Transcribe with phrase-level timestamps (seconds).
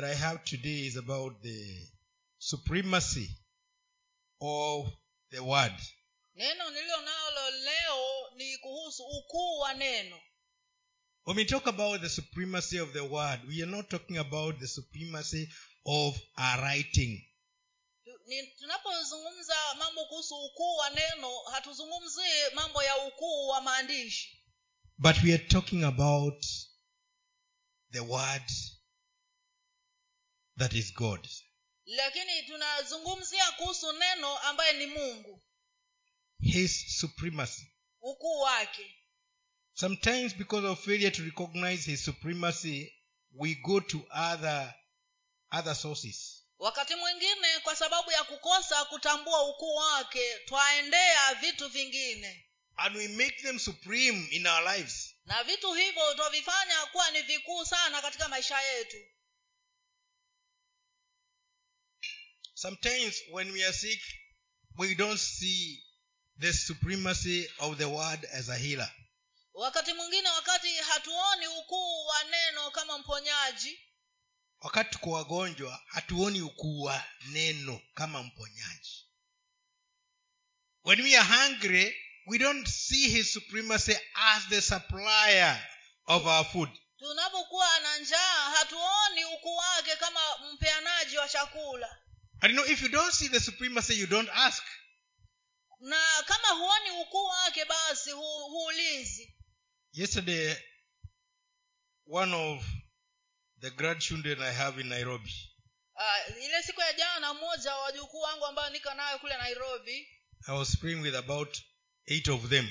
[0.00, 1.60] that I have today is about the
[2.38, 3.28] supremacy
[4.40, 4.86] of
[5.32, 5.72] the word.
[6.36, 10.16] neno nililo nalo leo ni kuhusu ukuu wa neno
[11.24, 14.66] When we talk about the supremacy of the word, we are not talking about the
[14.68, 15.48] supremacy
[15.84, 17.20] of our writing.
[18.26, 24.34] Ni- tunapozungumza mambo kuhusu ukuu wa neno hatuzungumzii mambo ya ukuu wa maandishi
[24.98, 26.44] But we are talking about
[27.92, 28.50] the word
[30.58, 31.28] that is God.
[31.84, 35.42] lakini tunazungumzia kuhusu neno ambaye ni mungu
[36.40, 37.72] His supremacy.
[38.00, 38.94] ukuu wake
[39.74, 42.92] Sometimes, because of failure to recognize his supremacy,
[43.32, 44.74] we go to other,
[45.52, 46.44] other sources.
[46.58, 52.44] wakati mwingine kwa sababu ya kukosa kutambua ukuu wake twaendea vitu vingine
[52.76, 55.14] And we make them supreme in our lives.
[55.24, 58.96] na vitu hivyo twavifanya kuwa ni vikuu sana katika maisha yetu
[62.60, 64.00] Sometimes, when we are sick,
[64.78, 65.78] we don't see
[66.38, 68.90] the supremacy of the word as a healer.
[69.54, 73.80] wakati mwingine wakati hatuoni ukuu wa neno kama mponyaji
[74.60, 79.06] wakati tuko wagonjwa hatuoni ukuu wa neno kama mponyaji.
[80.84, 85.66] When we are hungry we don't see his supremacy as the supplier
[86.06, 86.70] of our food.
[86.98, 90.20] Tunapokuwa na njaa hatuoni ukuu wake kama
[90.52, 91.98] mpeanaji wa chakula
[92.42, 94.62] and you know if you don't see the supremacy you don't ask.
[95.80, 99.34] Na kama huoni ukuu wake basi hu, huulizi.
[99.92, 100.56] Yesterday
[102.06, 102.64] one of
[103.60, 105.34] the grandchildren i have in nairobi.
[105.94, 110.08] Uh, ile siku ya jana mmoja wa wajukuu wangu ambayo niko nayo kule nairobi.
[110.48, 111.58] I was praying with about
[112.06, 112.64] eight of them.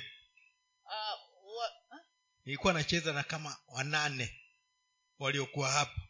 [0.86, 1.20] Uh,
[1.58, 2.00] wa, huh?
[2.46, 4.42] nilikuwa nacheza na kama wanane
[5.20, 6.02] waliokuwa hapa.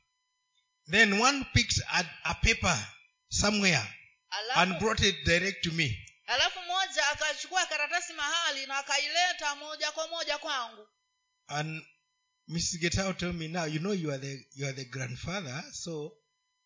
[0.91, 2.87] Then one picks a, a paper
[3.29, 3.87] somewhere
[4.55, 5.97] and alafu, brought it direct to me.
[6.27, 10.87] Alafu mmoja akachukua karatasi mahali na akaileta moja kwa moja kwangu.
[11.47, 11.83] And
[12.47, 16.17] mrs getao told me now you know you are the you are the grandfather so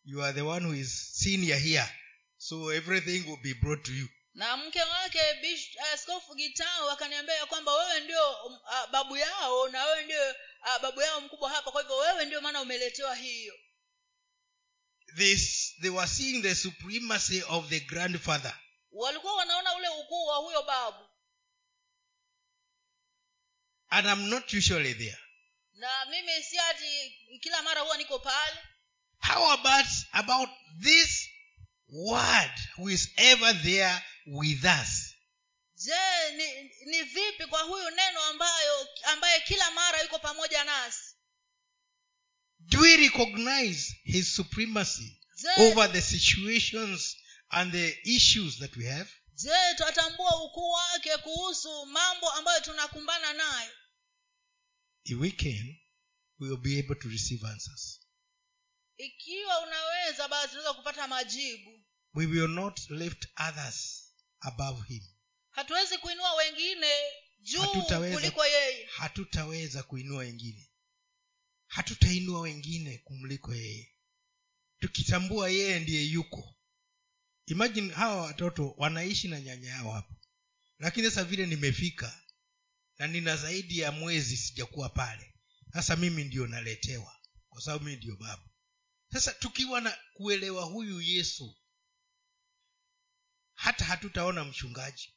[0.04, 1.90] you are the one who is senior here.
[2.38, 4.08] So everything will be brought to you.
[4.34, 9.86] Na mke wake bish- askofu gitao akaniambia ya kwamba wewe ndio uh, babu yao na
[9.86, 10.30] wewe ndio
[10.62, 13.54] uh, babu yao mkubwa hapa kwa hivyo wewe ndio maana umeletewa hiyo
[15.16, 18.54] this they were seeing the supremacy of the grandfather.
[18.92, 21.08] Walikuwa wanaona ule ukuu wa huyo babu.
[23.90, 25.18] And i'm not usually there.
[25.74, 28.58] Na mimi si ati kila mara huwa niko pale.
[29.20, 30.50] How about about
[30.82, 31.28] this
[31.90, 35.16] word who is ever there with us?
[35.76, 41.11] Je ni, ni vipi kwa huyu neno ambayo ambaye kila mara yuko pamoja nasi
[42.70, 47.16] do we recognize his supremacy je, over the situations
[47.50, 49.10] and the issues that we have?
[49.36, 53.72] Je twatambua ukuu wake kuhusu mambo ambayo tunakumbana nayo.
[55.04, 55.76] If we can
[56.40, 58.00] we will be able to receive answers.
[58.98, 61.84] Ikiwa unaweza basi tunaweza kupata majibu.
[62.14, 64.04] We will not lift others
[64.40, 65.04] above him.
[65.50, 66.88] Hatuwezi kuinua wengine
[67.40, 68.16] juu Hatutaweza.
[68.20, 68.86] kuliko yeye.
[68.86, 70.71] hatutaweza kuinua wengine
[71.72, 73.92] hatutainua wengine kumliko yeye.
[74.80, 76.56] Tukitambua yeye ndiye yuko.
[77.46, 80.16] Imagine hawa watoto wanaishi na nyanya yao hapo.
[80.80, 82.22] Lakini sasa vile nimefika
[82.98, 85.34] na nina zaidi ya mwezi sijakuwa pale.
[85.74, 88.50] Sasa mimi ndio naletewa kwa sababu mimi ndio baba.
[89.14, 91.58] Sasa tukiwa na kuelewa huyu yesu
[93.54, 95.14] hata hatutaona mchungaji.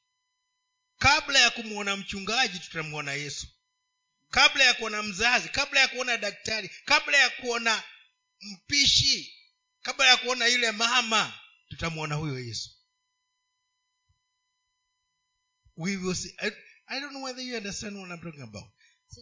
[0.98, 3.46] Kabla ya kumwona mchungaji tutamwona yesu
[4.34, 7.82] kabla ya kuona mzazi kabla ya kuona daktari kabla ya kuona
[8.40, 9.34] mpishi
[9.82, 12.70] kabla ya kuona yule mama tutamwona huyo yesu.
[15.76, 16.50] We will see, I,
[16.88, 18.64] I don't know whether you understand what i'm talking about.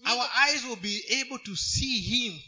[0.07, 2.41] Our eyes will be able to see him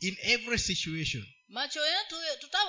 [0.00, 1.26] in every situation.
[1.48, 2.16] Macho yetu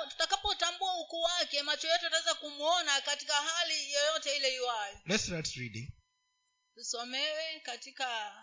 [0.09, 5.91] tutakapotambua ukuu wake macho yetu yataweza kumwona katika hali yoyote ile iwayo let's start reading.
[6.75, 8.33] Tusomewe katika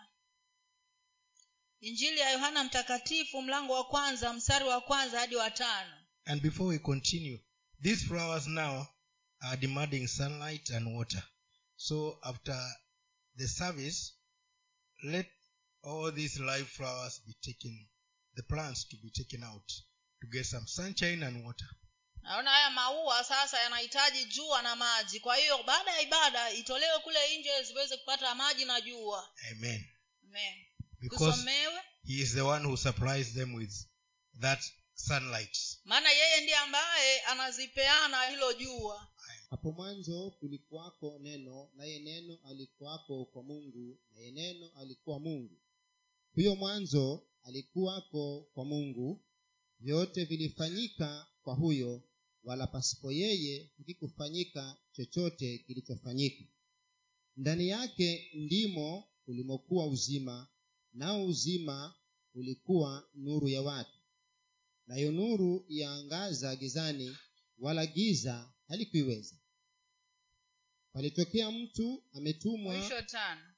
[1.81, 5.93] injili ya yohana mtakatifu mlango wa kwanza mstari wa kwanza hadi wa tano
[6.25, 7.39] And before we continue,
[7.83, 8.87] these flowers now
[9.39, 11.23] are demanding sunlight and water.
[11.75, 12.75] So after
[13.37, 14.13] the service,
[15.03, 15.27] let
[15.83, 17.87] all these live flowers be taken,
[18.35, 19.67] the plants to be taken out
[20.21, 21.67] to get some sunshine and water.
[22.21, 27.37] naona haya maua sasa yanahitaji jua na maji kwa hiyo baada ya ibada itolewe kule
[27.39, 29.85] nje ziweze kupata maji na jua Amen.
[30.23, 30.65] Amen.
[31.01, 31.45] Because
[32.03, 33.73] He is the one who supplies them with
[34.41, 34.59] that
[34.95, 35.57] sunlight.
[35.85, 39.07] Maana yeye ndiye ambaye anazipeana hilo jua.
[39.49, 45.57] Hapo mwanzo kulikuwako neno naye neno alikuwako kwa mungu naye neno alikuwa mungu.
[46.35, 49.21] Huyo mwanzo alikuwako kwa mungu.
[49.79, 52.03] Vyote vilifanyika kwa huyo
[52.43, 56.43] wala pasipo yeye hakikufanyika chochote kilichofanyika.
[57.37, 60.47] Ndani yake ndimo ulimokuwa uzima
[60.93, 61.95] nao uzima
[62.33, 63.99] ulikuwa nuru ya watu.
[64.87, 67.17] Nayo nuru yaangaza gizani
[67.59, 69.35] wala giza halikuiweza.
[70.93, 73.55] Palitokea mtu ametumwa mwisho tano.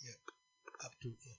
[0.00, 0.18] Yeah,
[0.86, 1.38] up to yeah.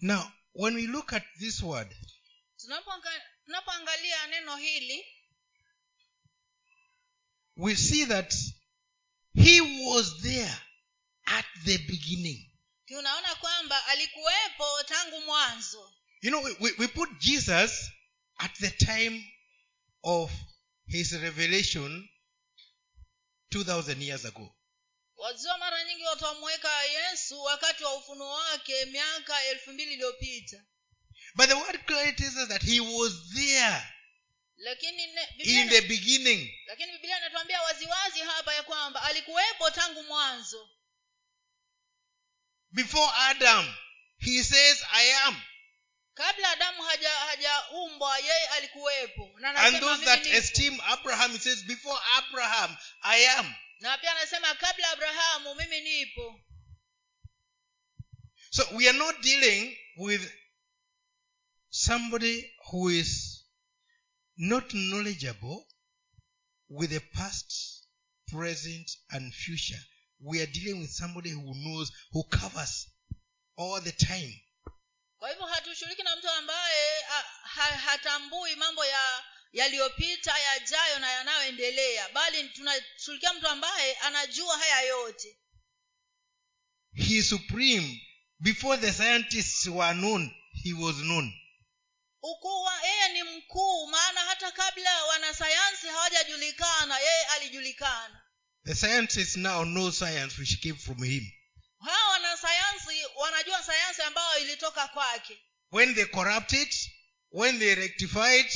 [0.00, 1.96] now when we look at this word
[3.44, 5.04] tunapoangalia neno hili
[7.56, 8.34] we see that
[9.38, 10.60] he was there
[11.26, 12.44] at the beginning.
[12.86, 15.92] Tunaona kwamba alikuwepo tangu mwanzo.
[16.22, 17.90] You know we, we, put jesus
[18.38, 19.24] at the time
[20.02, 20.30] of
[20.86, 22.08] his revelation
[23.52, 24.54] 2000 years ago.
[25.16, 30.64] Wazua mara nyingi watamweka yesu wakati wa ufunuo wake miaka elfu mbili iliyopita.
[31.34, 33.82] But the word clearly tells us that he was there
[34.58, 36.50] lakini ne, Biblia in the beginning.
[36.66, 40.70] Lakini biblia inatuambia waziwazi hapa ya kwamba alikuwepo tangu mwanzo.
[42.70, 43.74] Before adam
[44.18, 45.42] he says i am.
[46.14, 49.30] Kabla adamu haja hajaumbwa yeye alikuwepo.
[49.40, 53.54] Na and those that esteem abraham he says before abraham i am.
[53.80, 56.40] Na pia anasema kabla abrahamu mimi nipo.
[58.50, 60.32] So we are not dealing with
[61.70, 63.27] somebody who is
[64.38, 65.66] not knowledgeable
[66.68, 67.86] with the past
[68.28, 69.80] present and future.
[70.20, 72.86] We are dealing with somebody who knows who covers
[73.56, 74.32] all the time.
[75.18, 82.08] Kwa hivyo hatushiriki na mtu ambaye ha, ha, hatambui mambo ya yaliyopita yajayo na yanayoendelea.
[82.08, 85.36] Bali tunashughulikia mtu ambaye anajua haya yote.
[86.94, 88.02] He is supreme.
[88.40, 91.32] Before the scientists were known he was known
[92.22, 98.20] ukuu wa yeye ni mkuu maana hata kabla wanasayansi hawajajulikana yeye alijulikana.
[98.64, 101.32] The scientists now know science which came from him.
[101.78, 105.38] Hawa wanasayansi wanajua sayansi ambayo ilitoka kwake.
[105.72, 106.90] When they corrupt it
[107.30, 108.52] when they rectify it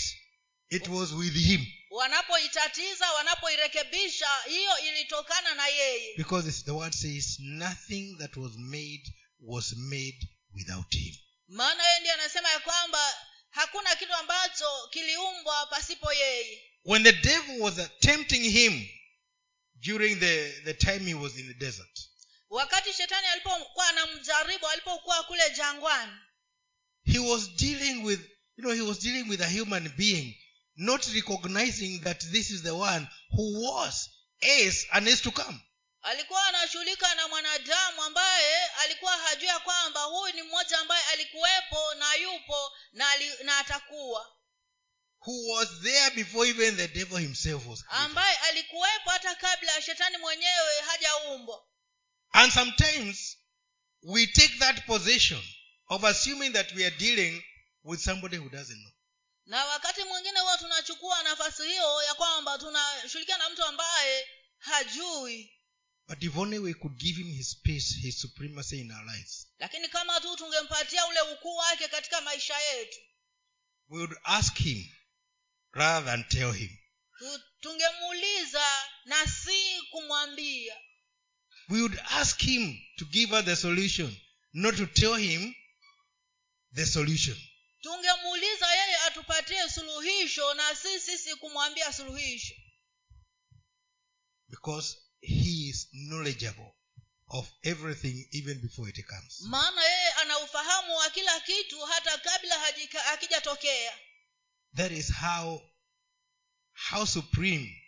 [0.70, 1.66] it was with him.
[1.90, 6.14] Wanapoitatiza wanapoirekebisha hiyo ilitokana na yeye.
[6.16, 9.02] Because the word says nothing that was made
[9.40, 11.14] was made without him.
[11.48, 13.14] Maana yeye ndiye anasema ya kwamba
[13.52, 16.62] hakuna kitu ambacho kiliumbwa pasipo yeye.
[16.84, 18.88] When the devil was tempting him
[19.80, 22.00] during the, the time he was in the desert.
[22.50, 26.12] Wakati shetani alipokuwa anamjaribu alipokuwa kule jangwani.
[27.04, 28.20] He was dealing with
[28.56, 30.34] you know he was dealing with a human being
[30.76, 34.10] not recognizing that this is the one who was
[34.40, 35.60] is and is to come.
[36.02, 42.71] Alikuwa anashughulika na mwanadamu ambaye alikuwa hajua kwamba huyu ni mmoja ambaye alikuwepo na yupo
[42.92, 44.26] na, ali, na atakuwa.
[45.26, 48.04] Who was there before even the devil himself was created.
[48.06, 51.64] ambaye alikuwepo hata kabla ya shetani mwenyewe hajaumbwa.
[52.32, 53.36] And sometimes
[54.02, 55.42] we take that position
[55.88, 57.42] of assuming that we are dealing
[57.84, 58.92] with somebody who doesn't know.
[59.46, 65.52] Na wakati mwingine huwa tunachukua nafasi hiyo ya kwamba tunashughulikia na mtu ambaye hajui
[66.12, 69.88] but if only we could give him his peace his supremacy in our lives lakini
[69.88, 72.98] kama tu tungempatia ule ukuu wake katika maisha yetu
[73.88, 74.84] we would ask him
[75.72, 76.70] rather than tell him.
[77.60, 78.64] tungemuuliza
[79.04, 80.76] na si kumwambia.
[81.68, 84.16] We would ask him to give us the solution
[84.52, 85.54] not to tell him
[86.74, 87.36] the solution.
[87.80, 92.54] Tungemuuliza yeye atupatie suluhisho na si sisi kumwambia suluhisho.
[94.48, 96.74] Because he is knowledgeable
[97.28, 99.40] of everything even before it comes.
[99.42, 102.58] Maana yeye ana ufahamu wa kila kitu hata kabla
[103.04, 103.92] hakijatokea.
[104.76, 105.60] That is how
[106.72, 107.82] how supreme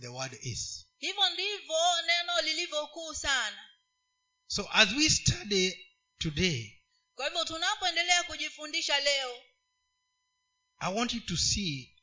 [0.00, 0.86] the word is.
[0.98, 3.64] Hivyo ndivyo neno lilivyokuu sana.
[4.46, 5.86] So as we study
[6.18, 6.72] today
[7.14, 9.42] kwa hivyo tunapoendelea kujifundisha leo
[10.78, 11.96] i want you to see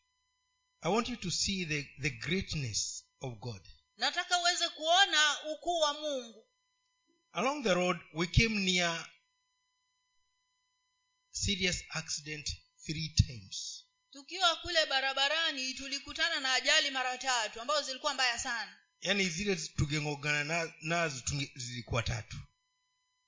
[0.82, 3.62] i want you to see the, the greatness of god
[3.98, 6.48] nataka uweze kuona ukuu wa mungu.
[7.32, 9.10] Along the road we came near
[11.32, 12.50] serious accident
[12.86, 13.86] three times.
[14.12, 18.80] Tukiwa kule barabarani tulikutana na ajali mara tatu ambazo zilikuwa mbaya sana.
[19.02, 22.38] Yaani zile tungeng'ogana nazo tunge- zilikuwa tatu.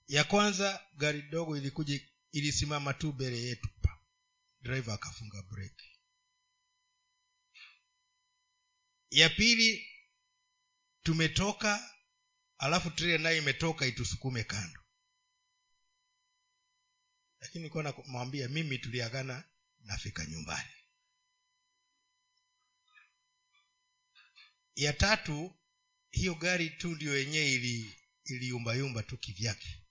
[0.07, 1.99] Ya kwanza gari dogo ilikuja
[2.31, 3.69] ilisimama tu mbele yetu.
[3.81, 3.99] Pa
[4.61, 5.99] driver akafunga breki.
[9.11, 9.87] Ya pili
[11.05, 11.91] tumetoka
[12.57, 14.81] alafu trailer nayo imetoka itusukume kando.
[17.39, 19.43] Lakini nilikuwa namwambia mimi tuliagana
[19.79, 20.69] nafika nyumbani.
[24.75, 25.55] Ya tatu
[26.11, 27.95] hiyo gari tu ndio yenyewe ili
[28.25, 29.83] iliyumbayumba tu kivyake.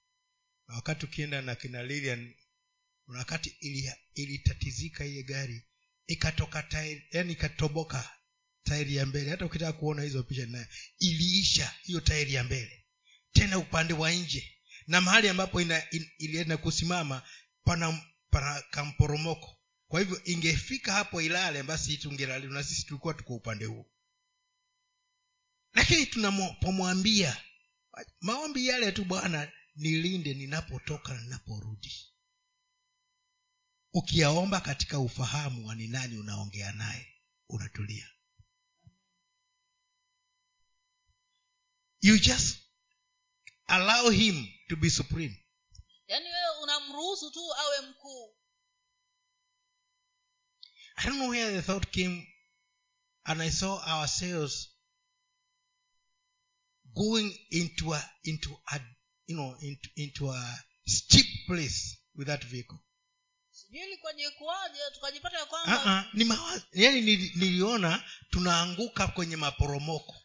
[0.69, 2.35] Na wakati ukienda na kina lilian
[3.05, 5.67] kuna wakati ili- ilitatizika ile gari
[6.07, 8.14] ikatoka tairi ikatoboka
[8.65, 9.31] tairi ya mbele.
[9.31, 10.67] Hata ukitaka kuona hizo picha nayo
[10.99, 12.85] iliisha hiyo tairi ya mbele.
[13.33, 14.51] Tena upande wa nje.
[14.87, 17.23] Na mahali ambapo ina, in, ilienda kusimama
[17.65, 23.65] pana pana kamporomoko kwa hivyo ingefika hapo ilale basi tungelali na sisi tulikuwa tuko upande
[23.65, 23.91] huo.
[25.75, 27.37] Lakini tunapomwambia
[28.21, 32.13] maombi yale tu bwana nilinde ninapotoka ninaporudi.
[33.93, 37.07] Ukiyaomba katika ufahamu wa ni nani unaongea naye
[37.49, 38.09] unatulia
[42.05, 42.59] you just
[43.69, 45.35] allow him to be supreme.
[46.09, 48.37] Yaani wewe unamruhusu tu awe mkuu.
[50.97, 52.27] I don't know where the thought came
[53.25, 54.69] and i saw ourselves
[56.95, 58.81] going into a into a
[59.27, 62.79] you know into, into a steep place with that vehicle.
[65.49, 67.01] Kwamba uh-uh, ni mawa, yani
[67.35, 70.24] niliona tunaanguka kwenye maporomoko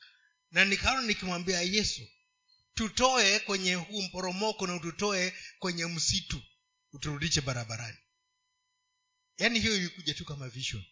[0.52, 2.02] na nikaona nikimwambia yesu
[2.74, 6.42] tutoe kwenye huu mporomoko na ututoe kwenye msitu
[6.94, 7.98] uturudishe barabarani.
[9.38, 10.84] Yaani hiyo ilikuja tu kama vision.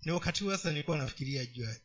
[0.00, 1.80] Ni wakati huu sasa nilikuwa nafikiria juu ya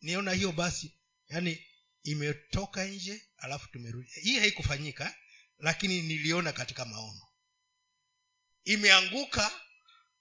[0.00, 0.92] niona hiyo basi
[1.28, 1.66] yaani
[2.02, 4.10] imetoka nje alafu tumerudi.
[4.10, 5.16] Hii haikufanyika
[5.58, 7.28] lakini niliona katika maono.
[8.64, 9.60] Imeanguka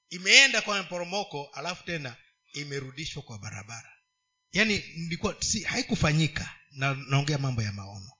[0.10, 2.18] imeenda kwa mporomoko alafu tena
[2.54, 3.99] imerudishwa kwa barabara
[4.52, 6.56] yaani nilikuwa si haikufanyika.
[6.72, 8.12] Na naongea mambo ya maono.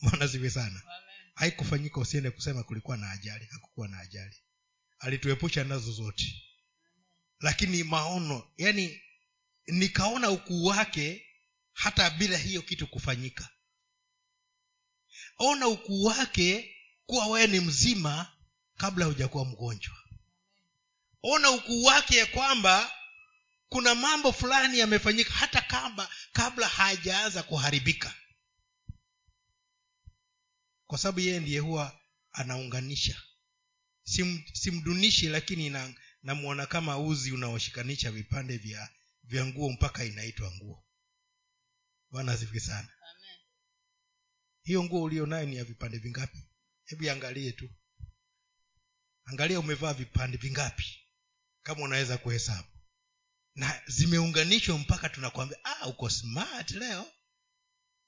[0.30, 0.82] Ziwe sana.
[1.34, 3.44] Haikufanyika usiende kusema kulikuwa na ajali.
[3.50, 4.36] Hakukuwa na ajali.
[4.98, 6.42] Alituepusha nazo zote.
[7.40, 9.00] Lakini maono yani
[9.66, 11.26] nikaona ukuu wake
[11.72, 13.48] hata bila hiyo kitu kufanyika.
[15.38, 16.76] Ona ukuu wake
[17.06, 18.32] kuwa wewe ni mzima
[18.76, 19.96] kabla hujakuwa mgonjwa.
[21.22, 22.92] Ona ukuu wake ya kwamba
[23.70, 28.14] kuna mambo fulani yamefanyika hata kama kabla hajaanza kuharibika.
[30.86, 32.00] Kwa sababu yeye ndiye huwa
[32.32, 33.22] anaunganisha.
[34.02, 38.90] Sim, simdunishi lakini na- namwona kama uzi unaoshikanisha vipande vya
[39.24, 40.84] vya nguo mpaka inaitwa nguo.
[42.10, 42.88] Bwana asifiwe sana.
[42.88, 43.38] Amen.
[44.62, 46.38] hiyo nguo ulio nayo ni ya vipande vingapi?
[46.84, 47.70] Hebu iangalie tu.
[49.24, 51.06] Angalia umevaa vipande vingapi.
[51.62, 52.68] Kama unaweza kuhesabu
[53.54, 57.06] na zimeunganishwa mpaka tunakwambia ah uko smart leo.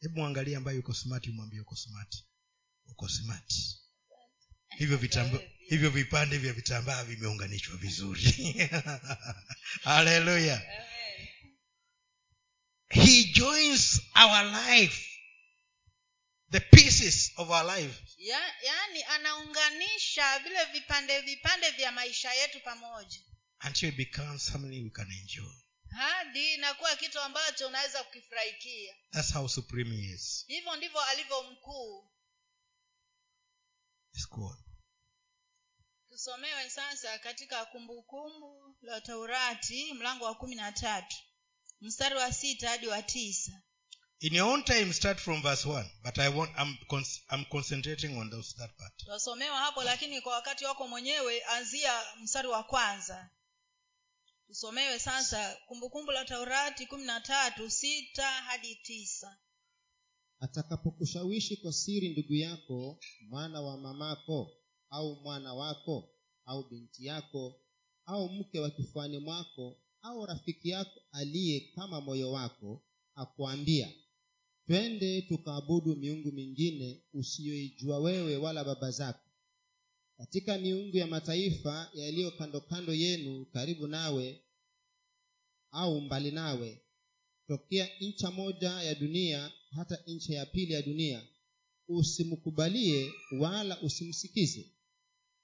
[0.01, 2.25] Hebu mwangalie ambaye uko smart umwambie uko smart.
[2.87, 3.55] Uko smart.
[4.79, 8.53] Hivyo vitamba, hivyo vipande vya vitambaa vimeunganishwa vizuri.
[9.85, 10.63] Haleluya
[12.93, 15.09] he joins our life.
[16.51, 17.97] The pieces of our life.
[18.19, 23.21] Ya, yaani anaunganisha vile vipande vipande vya maisha yetu pamoja
[23.65, 25.53] until it becomes something we can enjoy.
[25.91, 28.95] Hadi inakuwa kitu ambacho unaweza kukifurahikia.
[29.11, 30.45] That's how supreme he is.
[30.47, 32.11] Hivyo ndivyo alivyo mkuu.
[36.09, 41.17] Tusomewe sasa katika kumbukumbu la taurati mlango wa kumi na tatu
[41.81, 43.53] mstari wa sita hadi wa tisa.
[44.21, 48.17] In your own time start from verse 1 but i want i'm, cons- I'm concentrating
[48.19, 49.05] on those that part.
[49.55, 53.31] Hapo lakini kwa wakati wako mwenyewe anzia mstari wa kwanza
[54.57, 59.39] tusomewe sasa kumbukumbu la taurati kumi na tatu sita hadi tisa.
[60.41, 64.51] Atakapokushawishi kwa siri ndugu yako mwana wa mamako
[64.91, 66.09] au mwana wako
[66.45, 67.61] au binti yako
[68.07, 73.93] au mke wa kifuani mwako au rafiki yako aliye kama moyo wako akuambia
[74.67, 79.22] twende tukaabudu miungu mingine usiyoijua wewe wala baba zako
[80.17, 84.43] katika miungu ya mataifa yaliyo kando kando yenu karibu nawe
[85.71, 86.83] au mbali nawe
[87.47, 91.29] tokea ncha moja ya dunia hata ncha ya pili ya dunia
[91.89, 94.73] usimkubalie wala usimsikize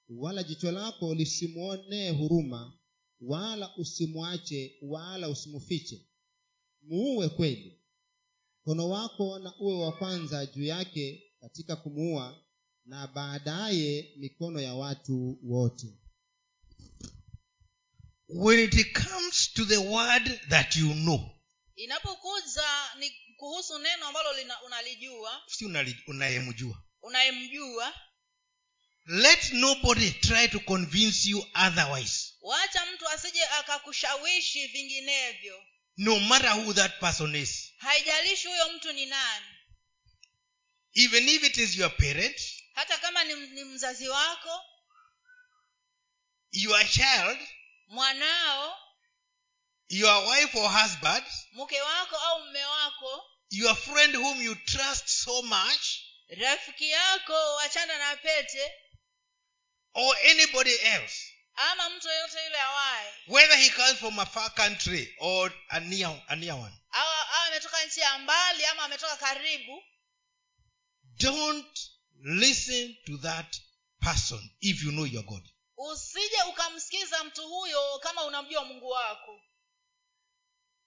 [0.09, 2.79] wala jicho lako lisimwonee huruma
[3.21, 6.05] wala usimwache wala usimufiche.
[6.81, 7.79] Muue kweli.
[8.61, 12.43] Mkono wako na uwe wa kwanza juu yake katika kumuua
[12.89, 15.87] na baadaye mikono ya watu wote.
[18.27, 21.35] When it comes to the word that you know
[21.75, 22.65] inapokuza
[22.99, 24.29] ni kuhusu neno ambalo
[24.65, 25.65] unalijua si
[26.07, 26.83] unayemjua.
[27.01, 27.93] unayemjua
[29.05, 32.33] let nobody try to convince you otherwise.
[32.41, 35.63] wacha mtu asije akakushawishi vinginevyo.
[35.97, 37.73] No matter who that person is.
[37.77, 39.45] Haijalishi huyo mtu ni nani.
[40.93, 44.65] Even if it is your parent hata kama ni, ni mzazi wako
[46.51, 47.39] your child
[47.87, 48.77] mwanao
[49.89, 55.41] your wife or husband mke wako au mme wako your friend whom you trust so
[55.41, 58.71] much rafiki yako wachana na pete
[59.93, 65.15] or anybody else ama mtu yoyote yule awaye whether he comes from a far country
[65.19, 66.77] or a near, a near one.
[66.91, 69.83] au au ametoka nchi ya mbali ama ametoka karibu
[71.03, 71.79] don't
[72.23, 73.61] listen to that
[74.01, 75.43] person if you know your god.
[75.77, 79.41] Usije ukamsikiza mtu huyo kama unamjua mungu wako.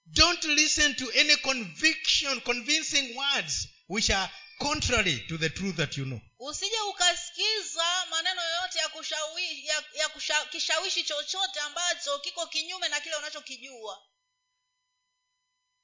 [0.06, 6.04] Don't listen to any conviction convincing words which are contrary to the truth that you
[6.04, 6.20] know.
[6.38, 13.00] Usije ukasikiza maneno yoyote ya kushawishi ya, ya kusha, kishawishi chochote ambacho kiko kinyume na
[13.00, 13.98] kile unachokijua.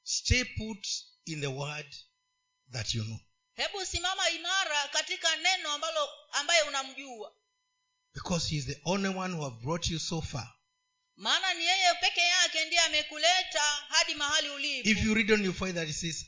[0.02, 0.86] Stay put
[1.26, 1.96] in the word
[2.72, 3.18] that you know
[3.58, 7.32] hebu simama imara katika neno ambalo ambaye unamjua.
[8.14, 10.54] Because he is the only one who have brought you so far.
[11.16, 14.88] Maana ni yeye peke yake ndiye amekuleta hadi mahali ulipo.
[14.88, 16.24] If you read on you find that it says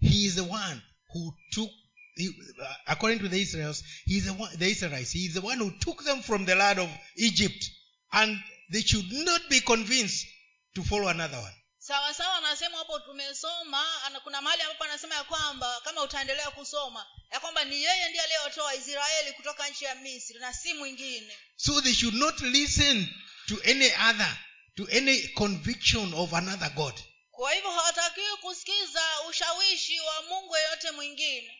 [0.00, 0.82] he is the one
[1.14, 1.70] who took
[2.16, 5.40] he, uh, according to the israels he is the, one, the israelites he is the
[5.40, 7.70] one who took them from the land of egypt.
[8.12, 8.38] And
[8.70, 10.26] they should not be convinced
[10.74, 11.54] to follow another one
[11.86, 13.84] sawa sawa anasema hapo tumesoma
[14.24, 18.74] kuna mahali ambapo anasema ya kwamba kama utaendelea kusoma ya kwamba ni yeye ndiye aliyewatoa
[18.74, 21.38] israeli kutoka nchi ya misri na si mwingine.
[21.56, 23.08] So they should not listen
[23.48, 24.38] to any other
[24.76, 26.94] to any conviction of another god.
[27.30, 31.58] Kwa hivyo hawatakiwi kusikiza ushawishi wa mungu yeyote mwingine.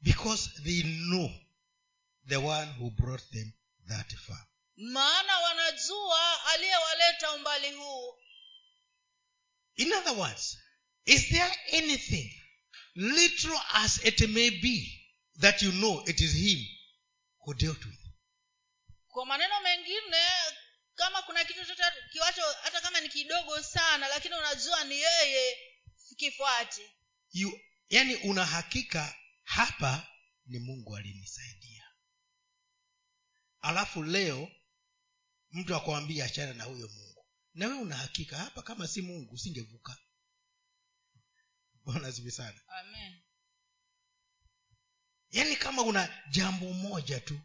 [0.00, 1.30] Because they know
[2.28, 3.52] the one who brought them
[3.88, 4.46] that far.
[4.76, 8.18] Maana wanajua aliyewaleta umbali huu
[9.76, 10.58] in other words
[11.04, 12.30] is there anything
[12.94, 15.06] little as it may be
[15.40, 16.58] that you know it is him
[17.44, 17.98] who dealt with?
[19.08, 20.16] Kwa maneno mengine
[20.94, 25.56] kama kuna kitu chochote kiwacho hata kama ni kidogo sana lakini unajua ni yeye
[26.16, 26.90] kifuate
[27.32, 30.06] you yani una hakika hapa
[30.46, 31.84] ni mungu alinisaidia.
[33.60, 34.50] Alafu leo
[35.50, 37.05] mtu akwambia achana na huyo mungu
[37.56, 38.36] na wewe una hakika?
[38.38, 39.98] Hapa kama si mungu usingevuka.
[41.84, 42.60] Bwana zivi sana.
[42.68, 43.22] Amen.
[45.30, 47.40] Yaani kama una jambo moja tu.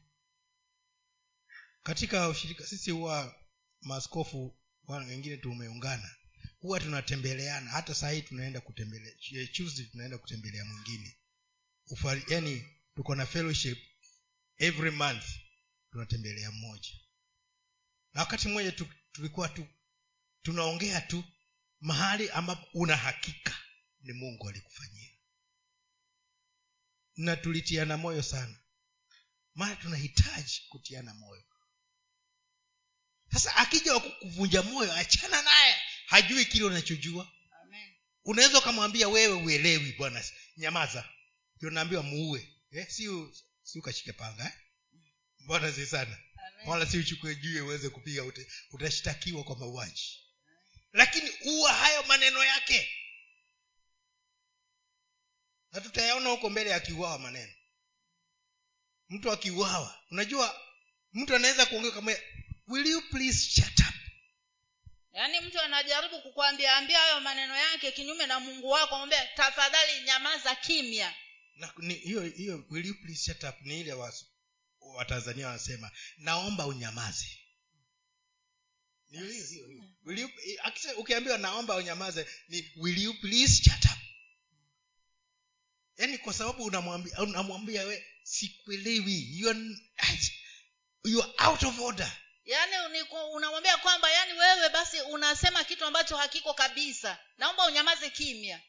[1.83, 3.35] Katika ushirika sisi huwa
[3.81, 6.15] maaskofu wengine tumeungana.
[6.59, 7.71] Huwa tunatembeleana.
[7.71, 9.13] Hata saa hii tunaenda kutembelea
[9.53, 11.17] tuesday tunaenda kutembelea mwingine.
[11.87, 13.77] Ufari, yani tuko na fellowship
[14.57, 15.25] every month
[15.91, 16.91] tunatembelea mmoja.
[18.13, 19.67] Na wakati mmoja tu, tulikuwa tu
[20.41, 21.23] tunaongea tu
[21.79, 23.57] mahali ambapo una hakika
[24.01, 25.09] ni mungu alikufanyia.
[27.15, 28.59] Na tulitiana moyo sana.
[29.55, 31.43] Maana tunahitaji kutiana moyo.
[33.33, 35.75] Sasa akija wakukuvunja moyo achana naye.
[36.05, 37.31] Hajui kile unachojua.
[38.23, 40.23] Unaweza ukamwambia wewe uelewi bwana.
[40.57, 41.09] Nyamaza.
[41.55, 42.55] Ndio naambiwa muue.
[42.71, 43.09] Eh, si
[43.63, 44.51] si ukashike panga eh?
[45.39, 46.17] mbona si sana.
[46.47, 46.67] Amen.
[46.67, 50.20] Wala si uchukue juu uweze kupiga ute, utashtakiwa kwa mauaji
[50.93, 52.89] lakini uwa hayo maneno yake.
[55.71, 57.53] Na tutayaona huko mbele akiuawa maneno.
[59.09, 60.61] Mtu akiuawa unajua
[61.13, 62.15] mtu anaweza kuongea kama
[62.67, 63.95] will you please shut up?
[65.13, 70.55] Yaani mtu anajaribu kukwambia ambia hayo maneno yake kinyume na mungu wako ambia tafadhali nyamaza
[70.55, 71.15] kimya.
[71.55, 73.55] Na ni, hiyo hiyo will you please shut up?
[73.61, 73.93] ni ile
[74.79, 77.40] watanzania wanasema naomba unyamaze
[79.11, 79.83] Ni hiyo, hiyo, hiyo, hiyo.
[80.05, 80.29] Will you,
[80.63, 83.99] akise- ukiambiwa naomba unyamaze ni will you please shut up?
[85.97, 89.27] Yaani kwa sababu unamwambia unamwambia we sikuelewi.
[89.39, 89.59] You are,
[91.03, 92.11] you are out of order.
[92.45, 92.73] Yaani
[93.33, 97.19] unamwambia kwamba yaani wewe basi unasema kitu ambacho hakiko kabisa.
[97.37, 98.61] Naomba unyamaze kimya.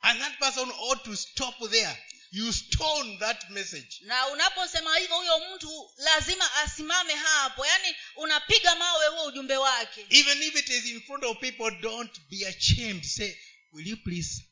[0.00, 2.04] And that person ought to stop there
[2.34, 4.00] you stone that message.
[4.02, 7.66] Na unaposema hivyo huyo mtu lazima asimame hapo.
[7.66, 10.06] Yaani unapiga mawe huo ujumbe wake.
[10.10, 13.04] Even if it is in front of people don't be ashamed.
[13.04, 13.36] Say
[13.72, 14.42] will you please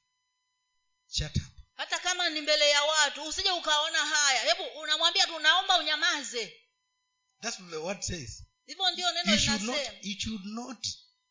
[1.10, 1.42] shut up?
[1.76, 4.42] Hata kama ni mbele ya watu usije ukaona haya.
[4.42, 6.52] Hebu unamwambia tu naomba unyamaze.
[7.40, 8.42] That's what the word says.
[8.66, 9.76] hivyo ndio neno linasema.
[10.02, 10.86] you should not,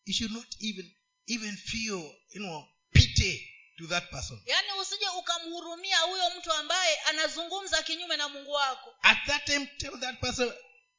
[0.06, 0.92] you should not even,
[1.28, 3.48] even feel, you know, pity
[3.82, 4.42] to that person.
[4.46, 10.00] yaani usije ukamhurumia huyo mtu ambaye anazungumza kinyume na mungu wako At that time, tell
[10.00, 10.54] that person,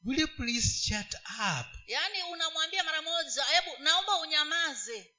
[0.05, 1.67] will you please shut up?
[1.87, 5.11] yaani unamwambia mara moja hebu naomba unyamaze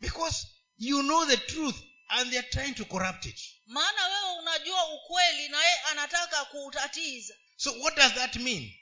[0.00, 0.46] Because
[0.78, 1.76] you know the truth
[2.10, 3.40] and they're trying to corrupt it.
[3.66, 8.72] maana wewe unajua ukweli na yeye anataka kuutatiza So what does that mean?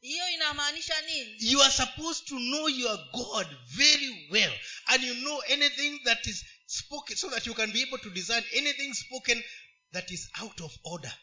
[0.00, 4.52] hiyo inamaanisha nini You are supposed to know your God very well.
[4.86, 8.44] And you know anything that is spoken so that you can be able to discern
[8.52, 9.44] anything spoken
[9.92, 11.18] that is out of order.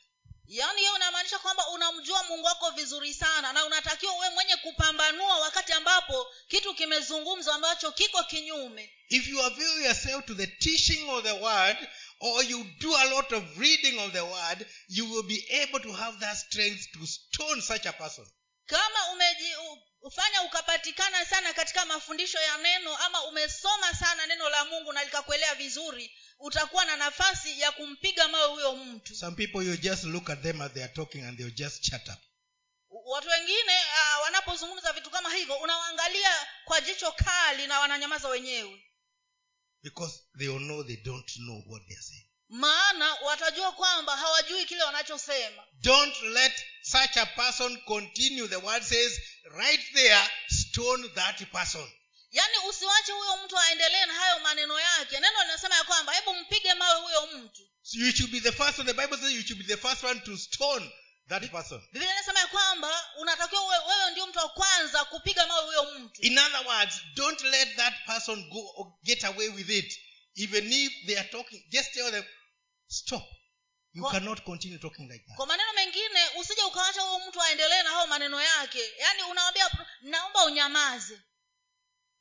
[0.47, 5.73] yaani hiyo inamaanisha kwamba unamjua mungu wako vizuri sana na unatakiwa uwe mwenye kupambanua wakati
[5.73, 11.31] ambapo kitu kimezungumzwa ambacho kiko kinyume If you avail yourself to the teaching of the
[11.31, 11.77] word,
[12.19, 15.91] or you do a lot of reading of the word, you will be able to
[15.93, 18.25] have that strength to stone such a person.
[18.73, 19.55] Kama umeji
[20.01, 25.55] ufanya ukapatikana sana katika mafundisho ya neno ama umesoma sana neno la mungu na likakuelea
[25.55, 30.41] vizuri utakuwa na nafasi ya kumpiga mawe huyo mtu Some people, you just look at
[30.41, 32.19] them as they are talking and they'll just chat up.
[32.89, 38.83] watu wengine uh, wanapozungumza vitu kama hivyo unawaangalia kwa jicho kali na wananyamaza wenyewe
[39.83, 42.29] Because they will know they don't know what they're saying.
[42.49, 48.47] maana watajua kwamba hawajui kile wanachosema Don't let such a person continue.
[48.47, 49.19] The word says,
[49.57, 51.87] right there, stone that person.
[52.31, 56.73] yaani usiwache huyo mtu aendelee na hayo maneno yake neno linasema ya kwamba hebu mpige
[56.73, 58.93] mawe huyo mtu So you should be the first one.
[58.93, 60.91] The Bible says you should be the first one to stone
[61.29, 61.81] that person.
[61.91, 66.37] biblia inasema ya kwamba unatakiwa wewe, ndio mtu wa kwanza kupiga mawe huyo mtu In
[66.37, 69.99] other words, don't let that person go get away with it.
[70.35, 72.23] Even if they are talking, just tell them,
[72.87, 73.23] stop.
[73.93, 75.35] You Kwa- cannot continue talking like that.
[75.35, 79.69] kwa maneno mengine usije ukawacha huyo mtu aendelee na hayo maneno yake yaani unawambia
[80.01, 81.21] naomba unyamaze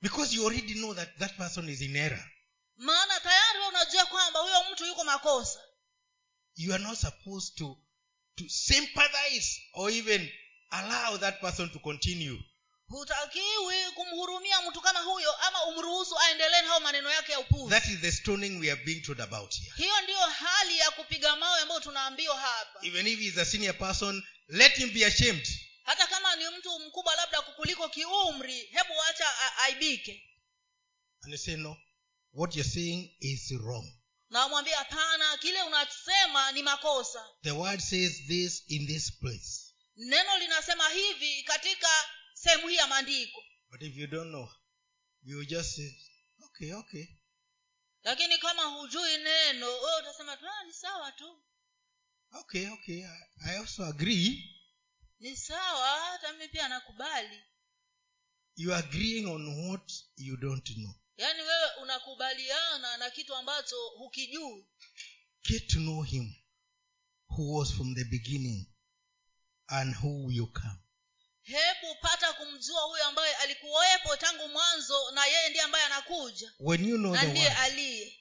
[0.02, 2.30] Because you already know that that person is in error.
[2.76, 5.60] maana tayari wewe unajua kwamba huyo mtu yuko makosa
[6.56, 7.78] You are not supposed to,
[8.36, 10.32] to sympathize or even
[10.70, 12.42] allow that person to continue.
[12.92, 17.86] Hutakiwi kumhurumia mtu kama huyo ama umruhusu aendelee na hayo maneno yake ya upuzi That
[17.86, 19.72] is the stoning we are being told about here.
[19.76, 23.78] hiyo ndiyo hali ya kupiga mawe ambayo tunaambiwa hapa Even if he is a senior
[23.78, 25.48] person, let him be ashamed.
[25.84, 30.28] hata kama ni mtu mkubwa labda kukuliko kiumri hebu wacha aibike
[31.24, 31.76] And you say, no,
[32.32, 33.92] what you're saying is wrong.
[34.30, 34.40] na
[34.76, 39.74] hapana kile unasema ni makosa The word says this in this place.
[39.96, 41.88] neno linasema hivi katika
[42.42, 44.48] sehemu hii ya maandiko But if you don't know,
[45.22, 45.90] you just say,
[46.44, 47.06] okay, okay.
[48.02, 51.42] lakini kama hujui neno wewe utasema "Ah, ni sawa tu
[52.34, 53.04] Okay, okay.
[53.46, 54.56] I, also agree.
[55.20, 57.42] ni sawa hata mimi pia nakubali
[58.56, 60.94] You agreeing on what you don't know.
[61.16, 64.66] yaani wewe unakubaliana na kitu ambacho hukijui
[65.48, 66.34] Get to know him
[67.28, 68.66] who was from the beginning
[69.66, 70.78] and who will come.
[71.42, 76.96] Hebu pata kumjua huyo ambaye alikuwepo tangu mwanzo na yeye ndiye ambaye anakuja When you
[76.98, 78.18] know na ndiye aliye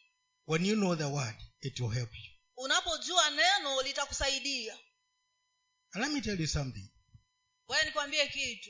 [0.48, 2.32] when you know the word, it will help you.
[2.58, 4.80] unapojua neno litakusaidia
[5.94, 6.92] And let me tell you something.
[7.68, 8.70] wewe nikwambie kitu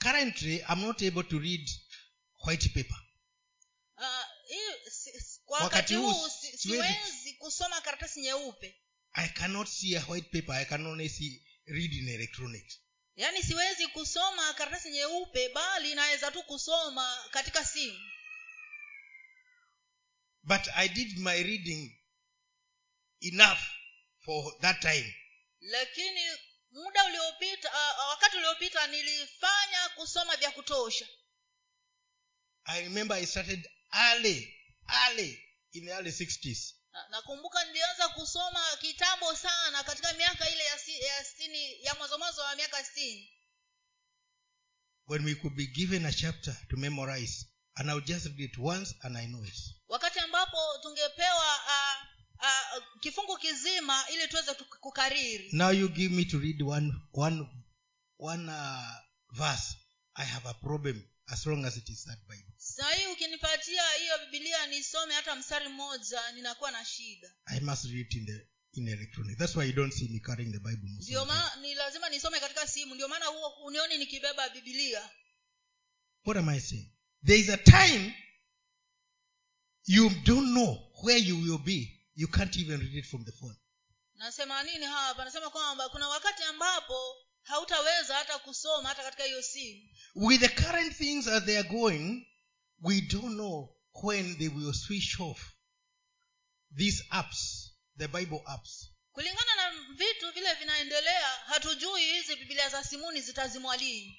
[0.00, 1.68] Currently, I'm not able to read
[2.46, 2.96] white paper.
[3.96, 6.94] Ah, hii si- si- kwa Wakati huu huu si- si- siwezi.
[6.94, 10.54] siwezi kusoma karatasi nyeupe I cannot see a white paper.
[10.56, 12.80] I can only see read in electronics.
[13.16, 17.98] yaani siwezi kusoma karatasi nyeupe bali naweza tu kusoma katika simu
[20.42, 21.92] But I did my reading
[23.20, 23.60] enough
[24.24, 25.14] for that time.
[25.60, 26.20] lakini
[26.70, 31.08] muda uliopita uh, wakati uliopita nilifanya kusoma vya kutosha
[32.64, 34.54] I remember I started early,
[35.06, 36.74] early in the early 60s.
[36.92, 42.18] Na- nakumbuka nilianza kusoma kitambo sana katika miaka ile ya, si, ya sitini ya mwanzo
[42.18, 43.32] mwanzo wa miaka sitini
[45.06, 47.46] When we could be given a chapter to memorize.
[47.76, 49.54] And I'll just read it once and I know it.
[49.88, 52.02] wakati ambapo tungepewa uh,
[52.36, 57.46] uh, kifungu kizima ili tuweze kukariri Now you give me to read one, one,
[58.18, 58.94] one uh,
[59.32, 59.76] verse.
[60.14, 62.52] I have a problem as long as it is that Bible.
[62.78, 68.14] Sahii ukinipatia hiyo bibilia nisome hata mstari mmoja ninakuwa na shida I must read it
[68.14, 69.38] in the in electronic.
[69.38, 70.88] That's why you don't see me carrying the Bible.
[70.90, 71.26] ndio
[71.60, 75.10] ni lazima nisome katika simu ndio maana huo unioni nikibeba bibilia
[76.24, 76.92] What am I saying?
[77.26, 78.14] There is a time
[79.86, 83.56] you don't know where you will be you can't even read it from the phone
[84.14, 89.88] nasema nini hapa nasema kwamba kuna wakati ambapo hautaweza hata kusoma hata katika hiyo simu
[90.14, 92.26] with the current things as they are going
[92.82, 95.54] we don't know when they will switch off
[96.76, 98.92] these apps the bible apps.
[99.12, 104.18] Kulingana na vitu vile vinaendelea hatujui hizi bibilia za simuni zitazimwa lini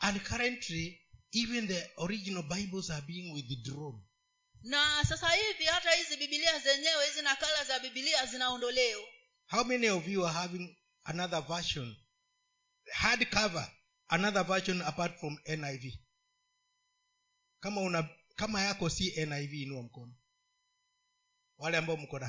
[0.00, 1.00] and currently
[1.32, 4.02] even the original bibles are being withdrawn.
[4.62, 9.06] Na sasa hivi hata hizi bibilia zenyewe hizi nakala za bibilia zinaondolewa.
[9.46, 11.96] How many of you are having another version
[12.92, 13.70] hard cover
[14.08, 15.94] another version apart from niv
[17.60, 20.14] kama una kama yako si niv inua mkono.
[21.58, 22.28] Wale ambao mko na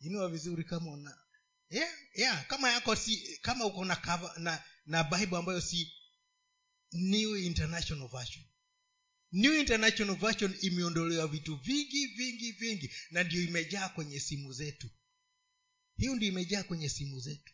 [0.00, 1.18] inua vizuri kama una
[1.70, 5.92] yeah, yeah, kama yako si kama uko na cover, na na bible ambayo si
[6.92, 8.44] new international version.
[9.32, 14.90] New international version imeondolewa vitu vingi vingi vingi na ndio imejaa kwenye simu zetu.
[15.96, 17.52] Hiyo ndio imejaa kwenye simu zetu.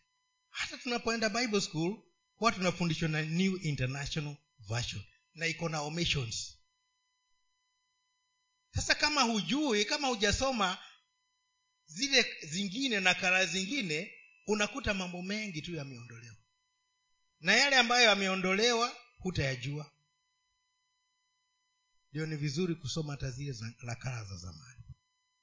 [0.48, 2.02] Hata tunapoenda bible school
[2.36, 4.36] huwa tunafundishwa na new international
[4.68, 5.02] version
[5.34, 6.56] na iko na omissions.
[8.74, 10.78] Sasa kama hujui kama hujasoma
[11.86, 14.12] zile zingine na kara zingine
[14.46, 16.36] unakuta mambo mengi tu yameondolewa.
[17.40, 19.92] Na yale ambayo yameondolewa hutayajua.
[22.12, 24.84] Ndio ni vizuri kusoma hata zile la nakala za zamani.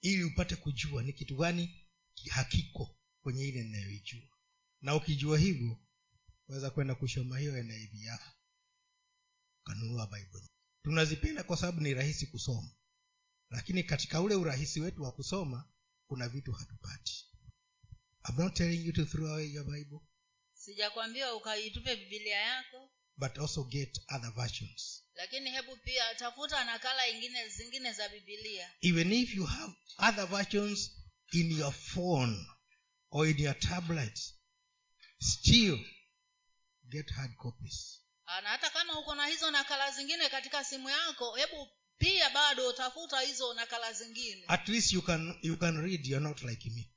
[0.02, 1.88] Ili upate kujua ni kitu gani
[2.30, 4.38] hakiko kwenye ile inayoijua
[4.82, 5.80] na ukijua hivyo
[6.48, 8.37] waweza kwenda kushoma hiyo NIV yako
[9.68, 10.42] ukanunua bible.
[10.84, 12.76] Tunazipenda kwa sababu ni rahisi kusoma.
[13.50, 15.70] Lakini katika ule urahisi wetu wa kusoma
[16.08, 17.26] kuna vitu hatupati.
[18.30, 20.00] I'm not telling you to throw away your bible.
[20.54, 22.92] Sijakwambia ukaitupe bibilia yako.
[23.18, 25.04] But also get other versions.
[25.14, 29.74] Lakini hebu pia tafuta nakala ingine zingine za bibilia even if you have
[30.10, 30.92] other versions
[31.32, 32.46] in your phone
[33.12, 34.20] or in your tablet
[35.20, 35.80] still
[36.90, 41.68] get hard copies na hata kama uko na hizo nakala zingine katika simu yako hebu
[41.98, 44.44] pia bado utafuta hizo nakala zingine.
[44.48, 46.92] At least you can you can read you're not like me.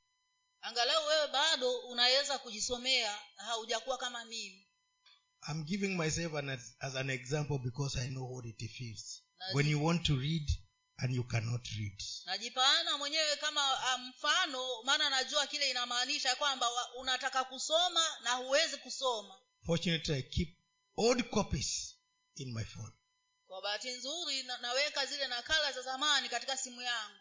[0.60, 4.66] Angalau wewe bado unaweza kujisomea haujakuwa kama mimi.
[5.48, 6.48] I'm giving myself an,
[6.80, 9.22] as an example because i know what it feels.
[9.38, 10.50] Naji- when you want to read
[10.96, 12.02] and you cannot read.
[12.24, 16.66] Najipaana mwenyewe kama ah, mfano maana najua kile inamaanisha kwamba
[16.98, 19.34] unataka kusoma na huwezi kusoma.
[19.66, 20.48] Fortunately i keep
[21.00, 21.96] old copies
[22.36, 22.92] in my phone.
[23.46, 27.18] Kwa bahati nzuri na, naweka zile nakala za zamani katika simu yangu.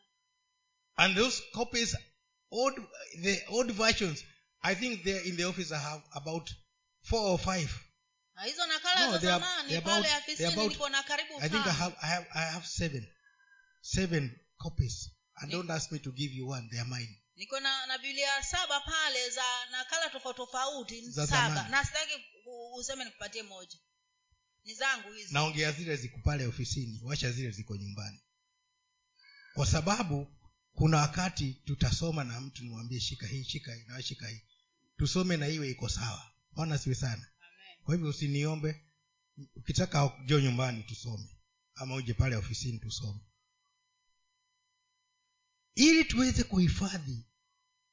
[0.96, 1.98] And those copies
[2.52, 2.76] old
[3.24, 4.24] the old versions
[4.62, 6.50] i think there in the office i have about
[7.02, 7.70] four or five.
[8.36, 11.96] Na hizo nakala No, za zamani pale afisini niko na karibu i think i have
[12.02, 13.08] i have i have seven
[13.82, 15.10] seven copies.
[15.36, 18.44] And don't ask me to give you one they are mine niko na na biblia
[18.44, 21.70] saba pale za nakala tofauti tofauti saba.
[21.70, 22.14] na sitaki
[22.80, 23.78] useme nikupatie moja.
[24.66, 25.34] Ni zangu hizi.
[25.34, 28.20] Naongea zile ziko pale ofisini washa zile ziko nyumbani.
[29.54, 30.28] Kwa sababu
[30.74, 34.42] kuna wakati tutasoma na mtu niwambie shika hii shika hii na shika hii.
[34.98, 36.32] Tusome na iwe iko sawa.
[36.58, 37.14] Ana siwe sana.
[37.14, 37.84] Amen.
[37.84, 38.86] kwa hivyo usiniombe
[39.56, 41.38] ukitaka jo nyumbani tusome
[41.76, 43.20] ama uje pale ofisini tusome.
[45.76, 47.29] Ili tuweze kuhifadhi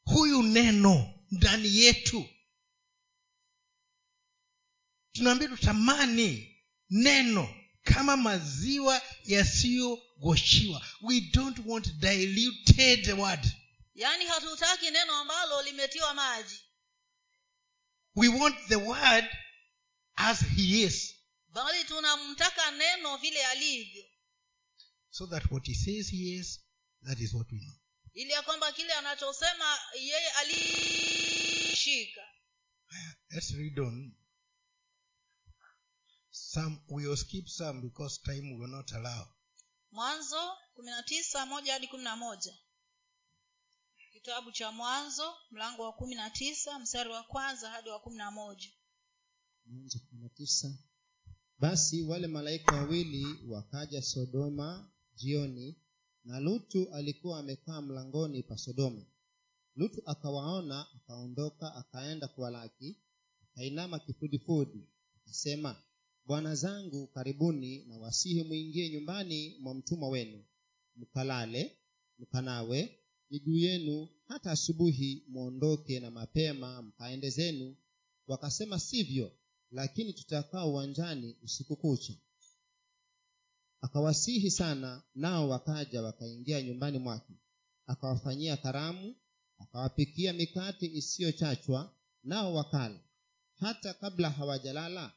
[0.06, 2.28] huyu neno ndani yetu.
[5.12, 6.56] Tunaambia tutamani
[6.90, 10.86] neno kama maziwa yasiyogoshiwa.
[11.02, 13.46] We don't want diluted word.
[13.94, 16.60] Yaani hatutaki neno ambalo limetiwa maji.
[18.14, 19.24] We want the word
[20.14, 21.14] as he is.
[21.48, 24.04] Bali tunamtaka neno vile alivyo.
[25.10, 26.60] So that what he says he is
[27.02, 27.74] that is what we know
[28.16, 32.20] ili ya kwamba kile anachosema yeye alishika
[33.30, 34.12] let's read on.
[36.30, 39.26] Some we will skip some because time will not allow.
[39.90, 42.58] Mwanzo kumi na tisa moja hadi kumi na moja
[44.12, 48.30] kitabu cha mwanzo mlango wa kumi na tisa mstari wa kwanza hadi wa kumi na
[48.30, 48.68] moja
[49.66, 50.78] mwanzo kumi na tisa
[51.58, 55.80] basi wale malaika wawili wakaja sodoma jioni
[56.26, 59.06] na lutu alikuwa amekaa mlangoni pa sodoma
[59.76, 62.96] lutu akawaona akaondoka akaenda kuwalaki
[63.42, 65.76] akainama kifudifudi akasema
[66.24, 70.44] bwana zangu karibuni na wasihi mwingie nyumbani mwa mtumwa wenu.
[70.96, 71.76] Mkalale
[72.18, 72.98] mkanawe
[73.30, 77.76] miguu yenu hata asubuhi mwondoke na mapema mkaende zenu.
[78.26, 79.32] Wakasema sivyo
[79.70, 82.14] lakini tutakaa uwanjani usiku kucha
[83.80, 87.32] akawasihi sana nao wakaja wakaingia nyumbani mwake.
[87.86, 89.14] Akawafanyia karamu
[89.58, 93.00] akawapikia mikate isiyochachwa nao wakala.
[93.54, 95.12] Hata kabla hawajalala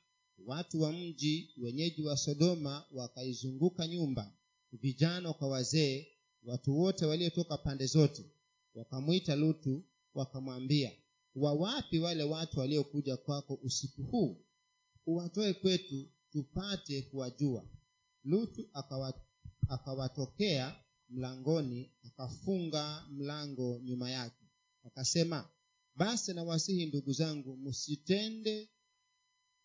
[0.45, 4.33] watu wa mji wenyeji wa sodoma wakaizunguka nyumba.
[4.71, 6.07] Vijana kwa wazee
[6.43, 8.25] watu wote waliotoka pande zote
[8.73, 10.91] wakamwita lutu wakamwambia
[11.35, 14.45] wawapi wale watu waliokuja kwako usiku huu?
[15.05, 17.65] Uwatoe kwetu tupate kuwajua
[18.23, 19.21] lutu akawa,
[19.69, 20.75] akawatokea
[21.09, 24.45] mlangoni akafunga mlango nyuma yake.
[24.83, 25.49] Akasema
[25.95, 28.69] basi nawasihi ndugu zangu msitende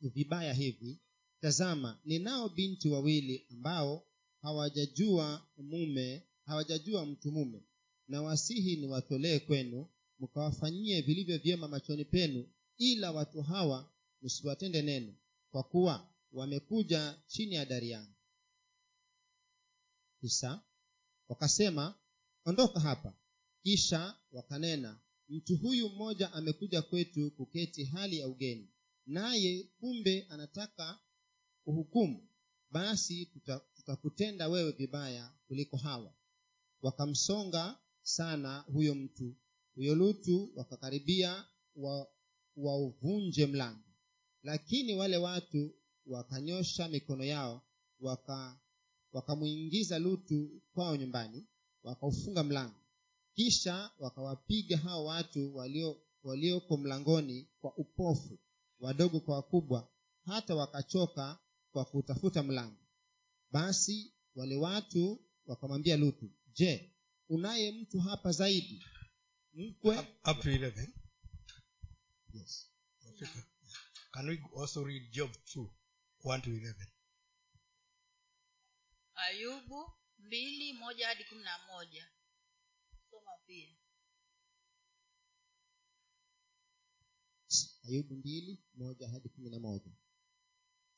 [0.00, 1.00] vibaya hivi.
[1.40, 4.06] Tazama ninao binti wawili ambao
[4.42, 7.62] hawajajua mume hawajajua mtu mume.
[8.08, 9.88] Na wasihi niwatolee kwenu
[10.18, 15.14] mkawafanyie vilivyo vyema machoni penu ila watu hawa msiwatende neno
[15.50, 18.13] kwa kuwa wamekuja chini ya dari yangu
[20.24, 20.62] tisa
[21.28, 21.94] wakasema
[22.44, 23.14] ondoka hapa.
[23.62, 28.68] Kisha wakanena mtu huyu mmoja amekuja kwetu kuketi hali ya ugeni
[29.06, 30.98] naye kumbe anataka
[31.64, 32.28] kuhukumu.
[32.70, 33.26] Basi
[33.74, 36.14] tutakutenda tuta wewe vibaya kuliko hawa.
[36.82, 39.36] Wakamsonga sana huyo mtu.
[39.74, 41.44] Huyo lutu wakakaribia
[42.56, 43.88] wauvunje wa mlango.
[44.42, 45.74] Lakini wale watu
[46.06, 47.62] wakanyosha mikono yao
[48.00, 48.60] waka
[49.14, 51.46] wakamwingiza lutu kwao nyumbani
[51.82, 52.80] wakaufunga mlango
[53.34, 58.38] kisha wakawapiga hao watu walio walioko mlangoni kwa upofu
[58.80, 59.88] wadogo kwa wakubwa
[60.24, 61.38] hata wakachoka
[61.72, 62.76] kwa kutafuta mlango
[63.50, 66.94] basi wale watu wakamwambia lutu je
[67.28, 68.84] unaye mtu hapa zaidi
[69.54, 70.88] mkwe Up, up to 11.
[72.32, 72.70] yes.
[74.12, 75.66] Can we also read Job 2,
[76.24, 76.74] 1 to 11?
[79.34, 82.06] Ayubu mbili moja hadi kumi na moja.
[83.10, 83.68] Soma pia.
[87.88, 89.90] Ayubu mbili moja hadi kumi na moja.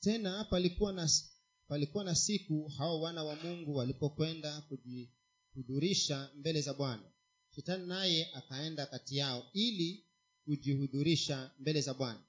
[0.01, 1.09] Tena palikuwa na
[1.69, 7.13] palikuwa na siku hao wana wa mungu walipokwenda kujihudhurisha mbele za bwana.
[7.55, 10.07] Shetani naye akaenda kati yao ili
[10.45, 12.25] kujihudhurisha mbele za bwana.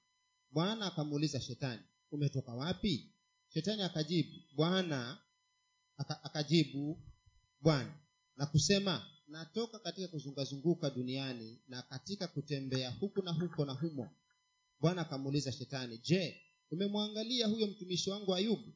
[0.50, 3.12] Bwana akamuuliza shetani umetoka wapi?
[3.48, 5.22] Shetani akajibu bwana
[5.98, 7.02] aka, akajibu
[7.60, 7.94] bwana
[8.36, 14.10] na kusema natoka katika kuzungazunguka duniani na katika kutembea huku na huko na humo.
[14.80, 18.72] Bwana akamuuliza shetani je umemwangalia huyo mtumishi wangu ayubu?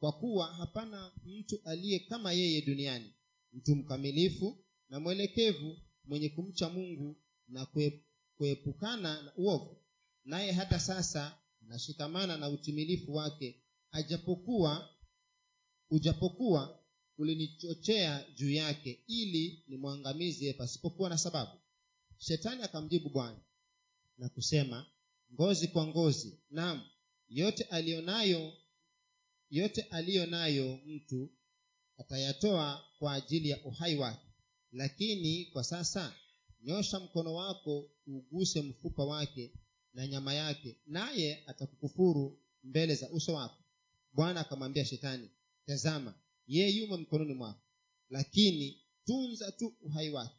[0.00, 3.12] Kwa kuwa hapana mtu aliye kama yeye duniani
[3.52, 7.16] mtu mkamilifu na mwelekevu mwenye kumcha mungu
[7.48, 7.66] na
[8.36, 9.76] kuepukana na uovu.
[10.24, 14.88] Naye hata sasa anashikamana na utimilifu wake ajapokuwa
[15.92, 16.78] ujapokuwa
[17.18, 21.52] ulinichochea juu yake ili nimwangamize pasipokuwa na sababu.
[22.18, 23.40] Shetani akamjibu bwana
[24.18, 24.86] na kusema
[25.34, 26.82] ngozi kwa ngozi naam
[27.28, 28.52] yote aliyonayo
[29.50, 31.30] yote aliyo nayo mtu
[31.96, 34.26] atayatoa kwa ajili ya uhai wake.
[34.72, 36.14] Lakini kwa sasa
[36.62, 39.52] nyosha mkono wako uguse mfupa wake
[39.94, 43.64] na nyama yake naye atakukufuru mbele za uso wako.
[44.12, 45.30] Bwana akamwambia shetani
[45.66, 46.14] tazama
[46.46, 47.60] yeye yumo mkononi mwako
[48.10, 50.36] lakini tunza tu uhai wake.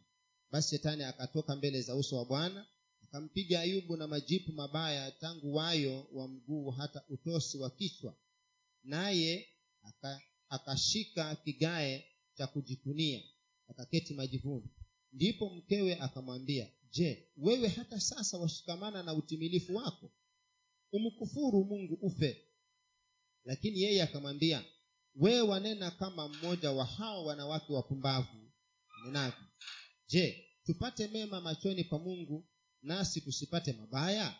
[0.51, 2.67] Basi shetani akatoka mbele za uso wa bwana
[3.03, 8.17] akampiga ayubu na majipu mabaya tangu wayo wa mguu hata utosi wa kichwa
[8.83, 9.49] naye
[9.81, 13.23] aka, akashika kigae cha kujikunia
[13.67, 14.69] akaketi majivuni.
[15.13, 20.11] Ndipo mkewe akamwambia je wewe hata sasa washikamana na utimilifu wako?
[20.91, 22.45] Umkufuru mungu ufe.
[23.45, 24.65] Lakini yeye akamwambia
[25.15, 28.51] wewe wanena kama mmoja wa hao wanawake wapumbavu
[29.05, 29.45] nenavyo
[30.07, 32.47] je tupate mema machoni pa mungu
[32.81, 34.35] nasi tusipate mabaya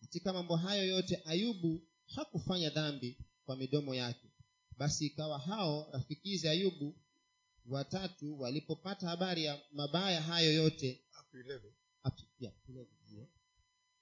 [0.00, 4.28] katika mambo hayo yote ayubu hakufanya dhambi kwa midomo yake
[4.76, 6.98] basi ikawa hao rafikizi ayubu
[7.66, 11.60] watatu walipopata habari ya mabaya hayo yote Up to 11.
[12.04, 13.28] up to- yeah, 11, yeah.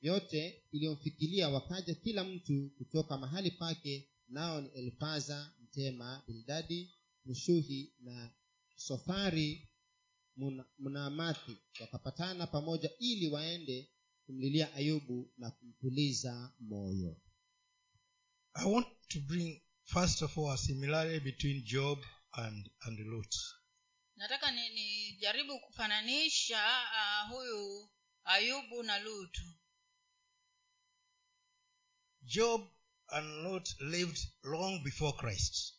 [0.00, 6.94] yote iliyomfikilia wakaja kila mtu kutoka mahali pake nao ni elfaza mtema bildadi
[7.24, 8.30] mshuhi na
[8.76, 9.68] sofari
[10.36, 13.90] mnamathi mnaamathi wakapatana pamoja ili waende
[14.26, 17.16] kumlilia ayubu na kumtuliza moyo.
[18.54, 21.98] I want to bring, first of all, a similarity between Job
[22.32, 23.36] and, and Lot.
[24.16, 27.90] nataka nijaribu ni kufananisha uh, huyu
[28.24, 29.42] ayubu na lutu.
[32.22, 32.68] Job
[33.12, 35.74] and Lot lived long before Christ.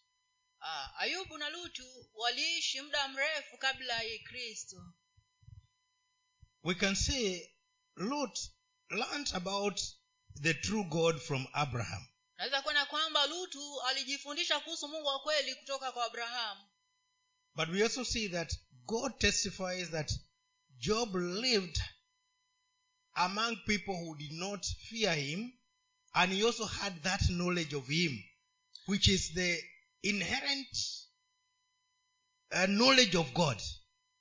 [0.64, 4.94] Ah, ayubu na lutu waliishi muda mrefu kabla ya kristo
[6.64, 7.48] We can say
[7.96, 8.40] Lot
[8.90, 9.82] learned about
[10.42, 12.08] the true God from Abraham.
[12.38, 16.68] naweza kuona kwamba lutu alijifundisha kuhusu mungu wa kweli kutoka kwa abrahamu
[17.56, 18.54] But we also see that
[18.86, 20.12] God testifies that
[20.78, 21.82] Job lived
[23.14, 25.54] among people who did not fear him,
[26.14, 28.24] and he also had that knowledge of him,
[28.88, 29.64] which is the
[30.04, 30.68] inherent
[32.52, 33.62] uh, knowledge of God.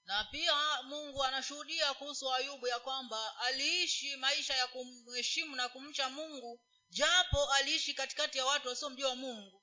[0.05, 0.53] na pia
[0.88, 6.61] mungu anashuhudia kuhusu ayubu ya kwamba aliishi maisha ya kumheshimu na kumcha mungu
[6.91, 9.62] japo aliishi katikati ya watu wasiomjua mungu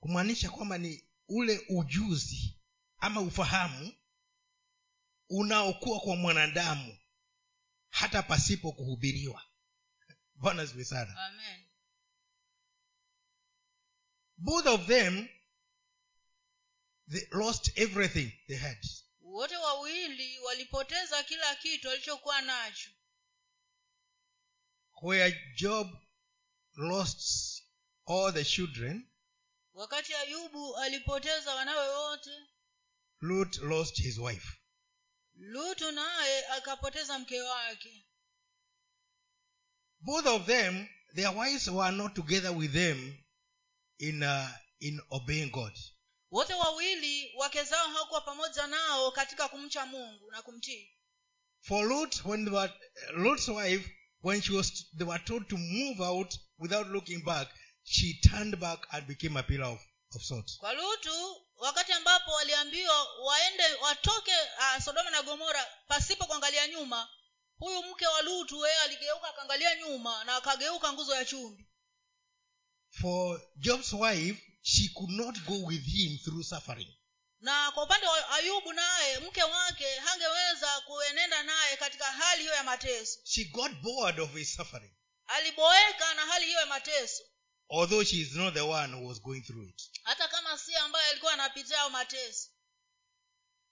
[0.00, 2.58] kumaanisha kwamba ni ule ujuzi
[2.98, 3.92] ama ufahamu
[5.28, 6.98] unaokuwa kwa mwanadamu
[7.88, 9.42] hata pasipo kuhubiriwa
[10.40, 11.12] bwana ziwe sana.
[11.26, 11.66] Amen.
[14.36, 15.28] Both of them
[17.08, 18.78] they lost everything they had.
[19.20, 22.90] Wote wawili walipoteza kila kitu walichokuwa nacho.
[25.02, 25.88] Where job
[26.74, 27.62] lost
[28.06, 29.10] all the children
[29.72, 32.30] wakati ayubu alipoteza wanawe wote
[33.20, 34.48] lut lost his wife.
[35.34, 38.06] Lutu naye akapoteza mke wake
[40.00, 43.18] both of them their wives were not together with them
[43.98, 44.48] in uh,
[44.80, 45.72] in obeying god
[46.30, 50.96] wote wawili wake zao hawakuwa pamoja nao katika kumcha mungu na kumtii
[51.62, 52.72] for Lot, when they were,
[53.16, 53.86] Lot's wife,
[54.22, 57.48] when she was, they were told to move out without looking back,
[57.84, 59.78] she turned back and became a pillar of,
[60.14, 60.56] of salt.
[60.58, 67.08] kwa lutu wakati ambapo waliambiwa waende watoke uh, sodoma na gomora pasipo kuangalia nyuma
[67.60, 71.66] huyu mke wa lutu yeye aligeuka akaangalia nyuma na akageuka nguzo ya chumbi.
[73.00, 76.88] For Job's wife, she could not go with him through suffering.
[77.40, 82.62] na kwa upande wa ayubu naye mke wake hangeweza kuenenda naye katika hali hiyo ya
[82.64, 83.18] mateso.
[83.24, 84.92] She got bored of his suffering,
[85.26, 87.22] aliboeka na hali hiyo ya mateso.
[87.68, 89.82] Although she is not the one who was going through it.
[90.02, 92.48] hata kama si ambaye alikuwa anapitia hayo mateso.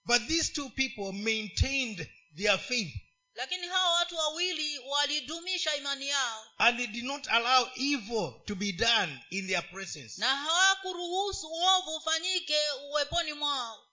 [0.04, 2.94] But these two people maintained their faith
[3.38, 8.72] lakini hawa watu wawili walidumisha imani yao and they did not allow evil to be
[8.72, 10.20] done in their presence.
[10.20, 12.56] na hawakuruhusu uovu ufanyike
[12.90, 13.84] uweponi mwao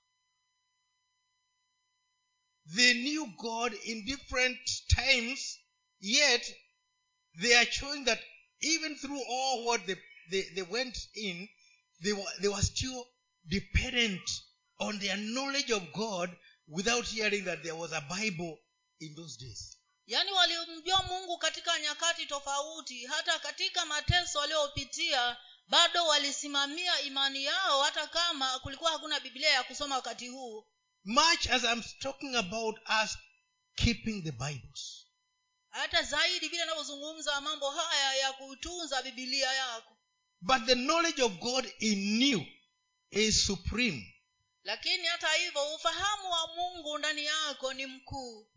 [2.76, 5.60] they knew God in different times,
[6.00, 6.41] yet
[7.41, 8.20] they are showing that
[8.62, 9.96] even through all what they,
[10.32, 11.48] they, they went in,
[12.02, 13.06] they were, they were still
[13.48, 14.22] dependent
[14.80, 16.36] on their knowledge of God
[16.68, 18.58] without hearing that there was a Bible
[19.00, 19.78] in those days.
[20.08, 25.38] yaani walimjua mungu katika nyakati tofauti hata katika mateso waliopitia
[25.68, 30.66] bado walisimamia imani yao hata kama kulikuwa hakuna biblia ya kusoma wakati huu
[31.04, 33.18] Much as I'm talking about us
[33.76, 35.06] keeping the Bibles.
[35.70, 39.98] hata zaidi vile anavyozungumza mambo haya ya kutunza bibilia yako
[40.41, 42.46] But the knowledge of God in you
[43.10, 44.16] is supreme.
[44.64, 48.48] lakini hata hivyo ufahamu wa mungu ndani yako ni mkuu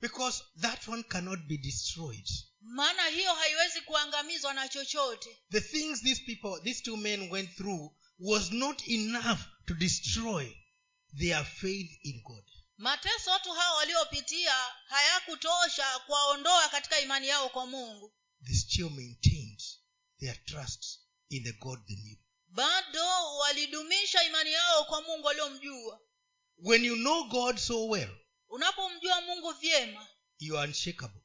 [0.00, 2.28] Because that one cannot be destroyed.
[2.60, 5.38] maana hiyo haiwezi kuangamizwa na chochote.
[5.50, 10.52] The things these people these two men went through was not enough to destroy
[11.18, 12.44] their faith in god.
[12.76, 14.54] Mateso watu hawa waliopitia
[14.88, 18.12] hayakutosha kuwaondoa katika imani yao kwa mungu.
[18.46, 19.62] They still maintained
[20.20, 22.16] their trust in the god they knew.
[22.48, 26.00] Bado walidumisha imani yao kwa mungu waliomjua.
[26.58, 28.10] When you know god so well
[28.48, 31.20] unapomjua mungu vyema you are unshakable.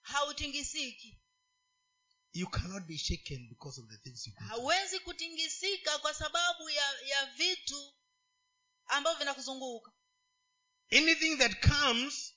[0.00, 1.18] hautingisiki.
[2.32, 7.26] You cannot be shaken because of the things you hauwezi kutingisika kwa sababu ya ya
[7.26, 7.94] vitu
[8.86, 9.92] ambavyo vinakuzunguka.
[10.92, 12.34] Anything that comes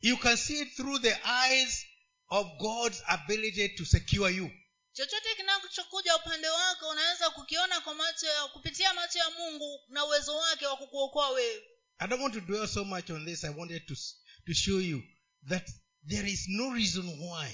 [0.00, 1.86] you can see it through the eyes
[2.28, 4.50] of god's ability to secure you.
[4.92, 10.36] Chochote kinachokuja upande wako unaweza kukiona kwa macho ya kupitia macho ya mungu na uwezo
[10.36, 11.68] wake wa kukuokoa wewe
[12.00, 13.44] I don't want to dwell so much on this.
[13.44, 13.94] I wanted to,
[14.46, 15.02] to show you
[15.48, 15.68] that
[16.04, 17.48] there is no reason why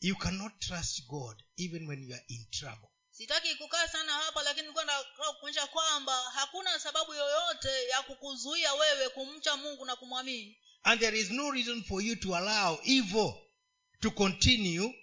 [0.00, 2.90] you cannot trust God even when you are in trouble.
[3.10, 9.08] sitaki kukaa sana hapa lakini nilikuwa nataka kuonyesha kwamba hakuna sababu yoyote ya kukuzuia wewe
[9.08, 13.34] kumcha mungu na kumwamini And there is no reason for you to allow evil
[14.00, 14.94] to continue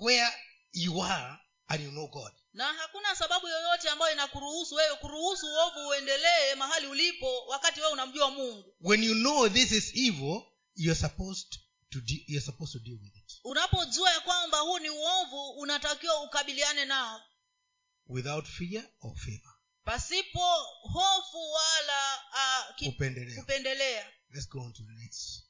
[0.00, 0.28] where
[0.72, 1.38] you are
[1.68, 2.32] and you know God.
[2.52, 8.30] Na hakuna sababu yoyote ambayo inakuruhusu wewe kuruhusu uovu uendelee mahali ulipo wakati wewe unamjua
[8.30, 8.74] mungu.
[8.80, 10.42] When you know this is evil,
[10.74, 11.50] you're supposed
[11.90, 13.40] to de- you're supposed to deal with it.
[13.44, 17.20] unapojua ya kwamba huu ni uovu unatakiwa ukabiliane nao.
[18.06, 19.54] Without fear or favor.
[19.84, 23.40] Pasipo hofu wala uh, ki, upendeleo.
[23.40, 24.12] kupendelea.
[24.30, 25.42] Let's go on to the next.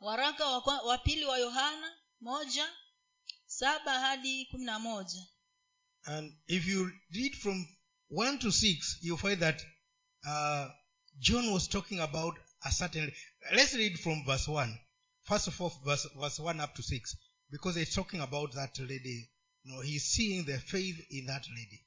[0.00, 0.46] Waraka
[0.84, 2.68] wa pili wa yohana moja
[3.46, 5.26] saba hadi kumi na moja
[6.06, 7.66] and if you read from
[8.08, 9.62] 1 to 6 you find that
[10.28, 10.68] uh,
[11.20, 12.34] john was talking about
[12.64, 13.10] a certain
[13.54, 14.78] let's read from verse 1
[15.24, 17.16] first of all verse, verse 1 up to 6
[17.50, 19.28] because it's talking about that lady.
[19.64, 21.80] No he's seeing the faith in that lady.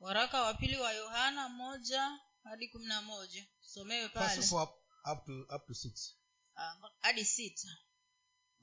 [0.00, 3.42] Waraka wa pili wa yohana moja hadi kumi na moja.
[3.60, 4.74] Somewe first of all up,
[5.06, 6.14] up to up to 6
[6.56, 7.68] Ah, hadi sita.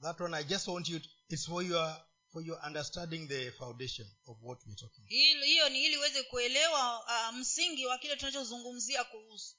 [0.00, 1.96] That one i just want you to, it's for your
[2.32, 5.44] for your understanding the foundation of what we're talking about.
[5.46, 9.56] Hiyo ni ili uweze kuelewa uh, msingi wa kile tunachozungumzia kuhusu.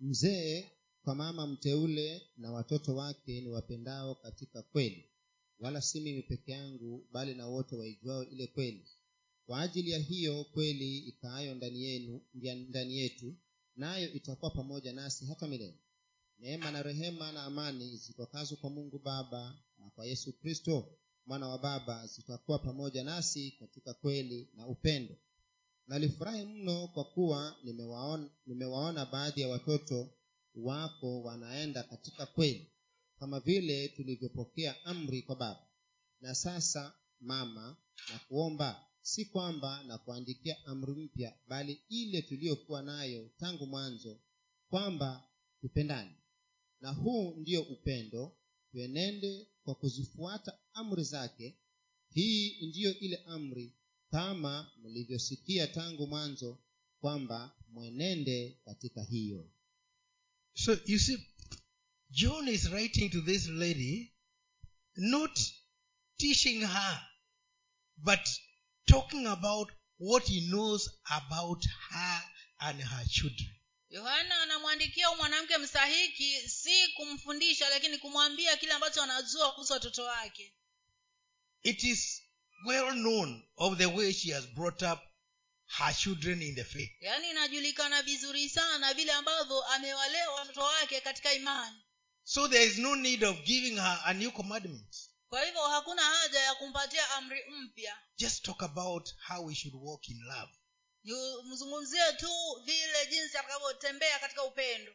[0.00, 0.70] Mzee
[1.02, 5.10] kwa mama mteule na watoto wake ni wapendao katika kweli.
[5.58, 8.88] Wala si mimi peke yangu bali na wote waijuao ile kweli.
[9.46, 12.20] Kwa ajili ya hiyo kweli ikaayo ndani yenu
[12.68, 13.34] ndani yetu
[13.76, 15.78] nayo itakuwa pamoja nasi hata milele
[16.38, 21.58] neema na rehema na amani zitokazo kwa mungu baba na kwa yesu kristo mwana wa
[21.58, 25.16] baba zitakuwa pamoja nasi katika kweli na upendo.
[25.86, 30.10] Nalifurahi mno kwa kuwa nimewaona, nimewaona baadhi ya watoto
[30.54, 32.72] wako wanaenda katika kweli
[33.18, 35.66] kama vile tulivyopokea amri kwa baba.
[36.20, 37.76] Na sasa mama
[38.12, 44.20] na kuomba si kwamba na kuandikia amri mpya bali ile tuliyokuwa nayo tangu mwanzo
[44.70, 45.24] kwamba
[45.60, 46.16] tupendane
[46.80, 48.36] na huu ndio upendo
[48.72, 51.58] tuenende kwa kuzifuata amri zake
[52.10, 53.72] hii ndiyo ile amri
[54.10, 56.58] kama mlivyosikia tangu mwanzo
[57.00, 59.50] kwamba mwenende katika hiyo
[60.54, 61.18] So you see,
[62.10, 64.12] John is writing to this lady,
[64.96, 65.40] not
[66.16, 67.06] teaching her,
[67.96, 68.20] but
[68.86, 69.68] talking about
[69.98, 72.22] what he knows about her
[72.58, 73.55] and her children.
[73.90, 80.54] Yohana anamwandikia huyu mwanamke mstahiki si kumfundisha lakini kumwambia kile ambacho anajua kuhusu watoto wake
[81.62, 82.22] It is
[82.66, 84.98] well known of the way she has brought up
[85.66, 86.90] her children in the faith.
[87.02, 91.82] yaani inajulikana vizuri sana vile ambavyo amewalea watoto wake katika imani
[92.24, 94.96] So there is no need of giving her a new commandment.
[95.28, 100.08] kwa hivyo hakuna haja ya kumpatia amri mpya Just talk about how we should walk
[100.08, 100.52] in love.
[101.06, 102.30] Yu- mzungumzie tu
[102.64, 104.92] vile jinsi atakavyotembea katika upendo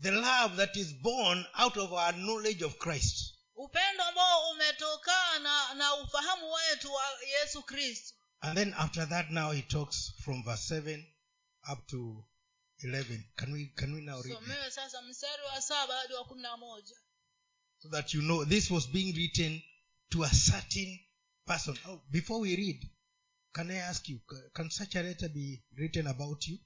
[0.00, 3.34] The love that is born out of our knowledge of Christ.
[3.54, 7.04] upendo ambao umetokana na ufahamu wetu wa
[7.40, 11.04] yesu kristo And then after that, now he talks from verse 7
[11.72, 12.24] up to
[12.82, 13.24] 11.
[13.36, 16.56] Can we, can we now read somewe sasa mstari wa saba hadi wa kumi na
[16.56, 16.96] moja
[17.78, 19.62] So that you know this was being written
[20.10, 21.00] to a certain
[21.46, 21.78] person.
[21.88, 22.90] Oh, before we read,
[23.52, 24.20] can I ask you,
[24.54, 26.58] can such a letter be written about you?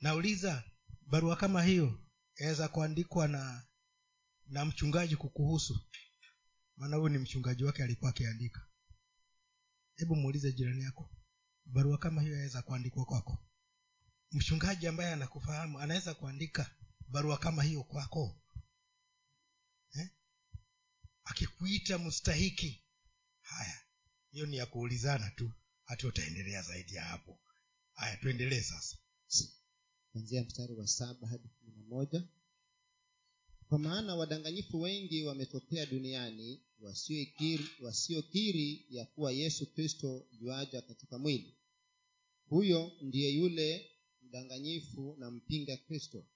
[0.00, 0.64] Nauliza,
[1.06, 2.00] barua kama hiyo
[2.36, 3.66] yaweza kuandikwa na
[4.46, 5.80] na mchungaji kukuhusu.
[6.76, 8.66] Maana huyu ni mchungaji wake alikuwa akiandika.
[9.96, 11.10] Hebu muulize jirani yako
[11.64, 13.44] barua kama hiyo yaweza kuandikwa kwako?
[14.32, 16.70] Mchungaji ambaye anakufahamu anaweza kuandika
[17.08, 18.40] barua kama hiyo kwako?
[19.94, 20.10] Eh?
[21.24, 22.84] akikuita mstahiki
[23.40, 23.81] haya
[24.32, 25.50] hiyo ni ya kuulizana tu
[25.84, 27.38] hati utaendelea zaidi ya hapo.
[27.92, 28.98] Haya tuendelee sasa.
[30.12, 32.28] Kuanzia mstari wa saba hadi kumi na moja.
[33.68, 41.56] Kwa maana wadanganyifu wengi wametokea duniani wasiokiri wasiokiri ya kuwa yesu kristo yuaja katika mwili.
[42.48, 43.90] Huyo ndiye yule
[44.22, 46.26] mdanganyifu na mpinga kristo.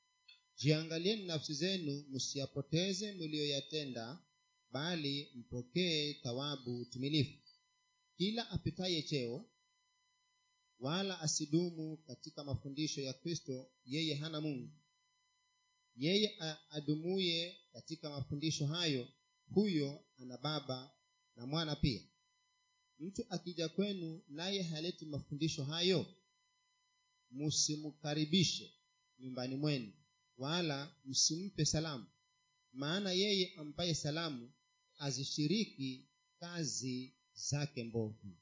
[0.57, 4.19] Jiangalieni nafsi zenu msiyapoteze mliyoyatenda
[4.71, 7.39] bali mpokee thawabu timilifu
[8.17, 9.45] kila apitaye cheo
[10.79, 14.71] wala asidumu katika mafundisho ya kristo yeye hana mungu.
[15.97, 16.39] Yeye
[16.71, 19.09] adumuye katika mafundisho hayo
[19.55, 20.91] huyo ana baba
[21.37, 22.03] na mwana pia.
[22.99, 26.07] Mtu akija kwenu naye haleti mafundisho hayo?
[27.31, 28.73] Msimkaribishe
[29.19, 29.93] nyumbani mwenu
[30.39, 32.07] wala msimpe salamu.
[32.73, 34.53] Maana yeye ampaye salamu
[34.99, 36.09] azishiriki
[36.41, 38.37] kazi zake mbovu.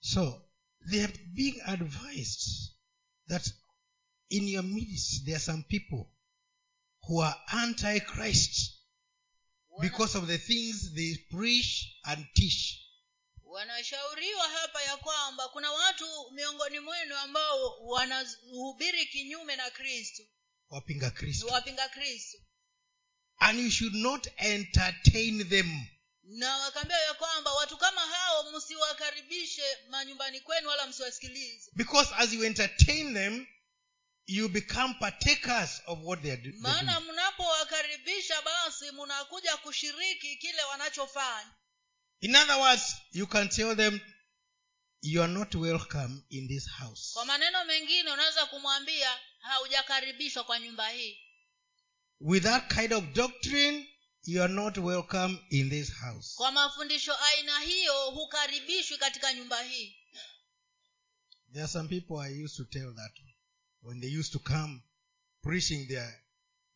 [0.00, 0.42] So
[0.90, 2.72] they are being advised
[3.28, 3.48] that
[4.30, 6.10] in your midst there are some people
[7.06, 8.78] who are anti-christ
[9.80, 12.78] because of the things they preach and teach.
[13.44, 20.22] Wanashauriwa hapa ya kwamba kuna watu miongoni mwenu ambao wanahubiri kinyume na kristo.
[20.68, 21.46] Wapinga kristo.
[21.46, 22.38] Wapinga kristo.
[23.38, 25.86] And you should not entertain them
[26.22, 31.70] na wakaambia ya kwamba watu kama hao msiwakaribishe manyumbani kwenu wala msiwasikilize.
[31.74, 33.46] Because as you entertain them,
[34.26, 41.52] you become partakers of what they are maana mnapowakaribisha basi mnakuja kushiriki kile wanachofanya.
[42.20, 44.00] In other words, you can tell them,
[45.00, 47.12] you are not welcome in this house.
[47.12, 51.18] kwa maneno mengine unaweza kumwambia haujakaribishwa kwa nyumba hii.
[52.20, 53.91] With that kind of doctrine,
[54.24, 56.34] you are not welcome in this house.
[56.36, 59.96] kwa mafundisho aina hiyo hukaribishwi katika nyumba hii
[61.52, 63.12] There are some people I used to tell that
[63.82, 64.80] when they used to come
[65.42, 66.22] preaching their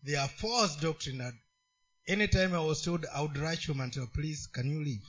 [0.05, 1.33] their false doctrine.
[2.09, 5.05] any time I was told, I would rush home and tell, please, can you leave?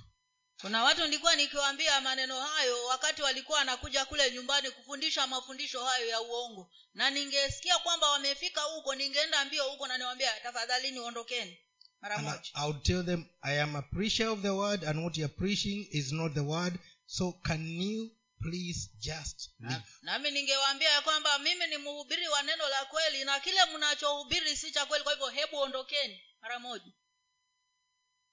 [0.62, 6.22] kuna watu nilikuwa nikiwaambia maneno hayo wakati walikuwa wanakuja kule nyumbani kufundisha mafundisho hayo ya
[6.22, 11.58] uongo na ningesikia kwamba wamefika huko ningeenda mbio huko na niwambia tafadhalini ondokeni
[12.02, 15.04] mara I, moja I would tell them, I am a preacher of the word, and
[15.04, 16.80] what you're preaching is not the word.
[17.06, 19.84] So can you please just leave?
[20.02, 24.72] Nami ningewaambia ya kwamba mimi ni mhubiri wa neno la kweli na kile mnachohubiri si
[24.72, 26.92] cha kweli kwa hivyo hebu ondokeni mara moja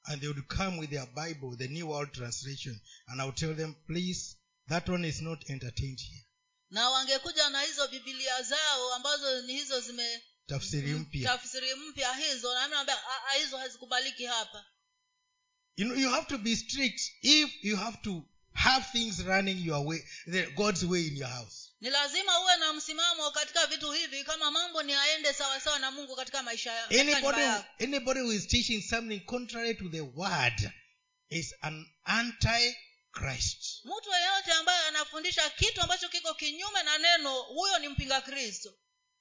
[0.06, 3.54] And they would come with their Bible, the New World Translation, and I would tell
[3.54, 4.36] them, please,
[4.68, 6.24] that one is not entertained here.
[6.70, 11.30] na wangekuja na hizo bibilia zao ambazo ni hizo zime Tafsiri mpya.
[11.38, 14.64] tafsiri mpya hizo naambia "Ah, ah, hizo hazikubaliki hapa
[15.76, 18.22] You know, you have to be strict if you have to
[18.52, 19.98] have things running your way,
[20.30, 21.70] the, God's way in your house.
[21.80, 26.16] ni lazima uwe na msimamo katika vitu hivi kama mambo ni aende sawasawa na mungu
[26.16, 27.40] katika maisha ya- Anybody,
[27.80, 30.70] anybody who is teaching something contrary to the word
[31.28, 33.80] is an anti-Christ.
[33.84, 38.74] mtu yeyote ambaye anafundisha kitu ambacho kiko kinyume na neno huyo ni mpinga kristo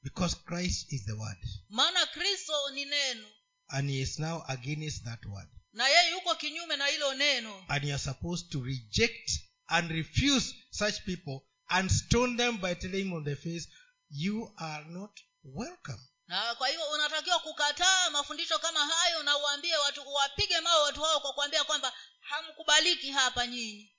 [0.04, 1.38] Because Christ is the word.
[1.70, 3.28] maana kristo ni neno
[3.70, 5.47] And he is now against that word.
[5.74, 9.32] na yeye yuko kinyume na hilo neno And you are supposed to reject
[9.70, 11.39] and refuse such people
[11.70, 13.68] and stone them by telling them on the face,
[14.10, 15.12] you are not
[15.43, 15.99] welcome.
[16.28, 21.20] na kwa hivyo unatakiwa kukataa mafundisho kama hayo na uambie watu uwapige mao watu hao
[21.20, 23.93] kwa kuambia kwamba hamkubaliki hapa nyinyi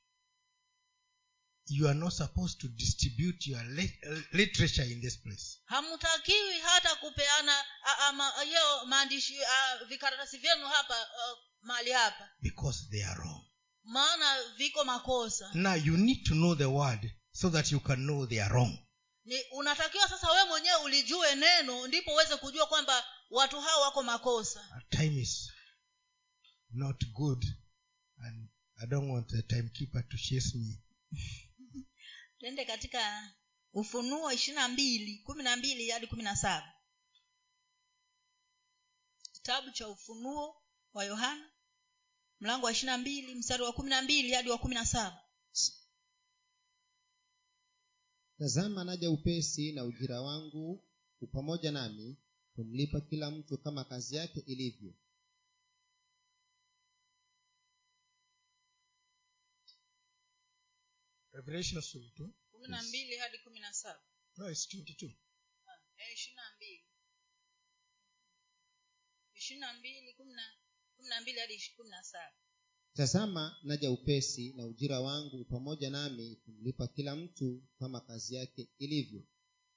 [1.66, 3.62] You are not supposed to distribute your
[4.32, 5.58] literature in this place.
[5.64, 7.52] hamtakiwi hata kupeana
[8.44, 9.34] hiyo maandishi
[9.88, 10.94] vikaratasi vyenu hapa
[11.62, 13.44] mahali hapa because they are wrong.
[13.84, 18.26] maana viko makosa Now you need to know the word so that you can know
[18.26, 18.78] they are wrong.
[19.24, 24.60] ni unatakiwa sasa wewe mwenyewe ulijue neno ndipo uweze kujua kwamba watu hao wako makosa
[24.74, 25.50] Our time is
[26.70, 27.44] not good,
[28.18, 28.48] and
[28.82, 30.80] I don't want the timekeeper to chase me.
[32.44, 33.32] twende katika
[33.72, 36.74] ufunuo ishiri na mbili kumi na mbili hadi kumi na saba.
[39.32, 40.62] Kitabu cha ufunuo
[40.94, 41.50] wa yohana
[42.40, 45.24] mlango wa ishiri na mbili mstari wa kumi na mbili hadi wa kumi na saba.
[48.38, 50.84] Tazama naja upesi na ujira wangu
[51.20, 52.16] upamoja nami
[52.54, 54.94] kumlipa kila mtu kama kazi yake ilivyo
[61.34, 62.28] Revelation 22.
[62.52, 64.00] kumi na mbili hadi kumi na saba
[64.36, 65.10] No, it's 22.
[66.14, 66.84] ishiri na mbili
[69.34, 70.42] ishiri na mbili kumi na
[70.96, 72.34] kumi na mbili hadi kumi na saba
[72.94, 79.22] tazama naja upesi na ujira wangu pamoja nami kumlipa kila mtu kama kazi yake ilivyo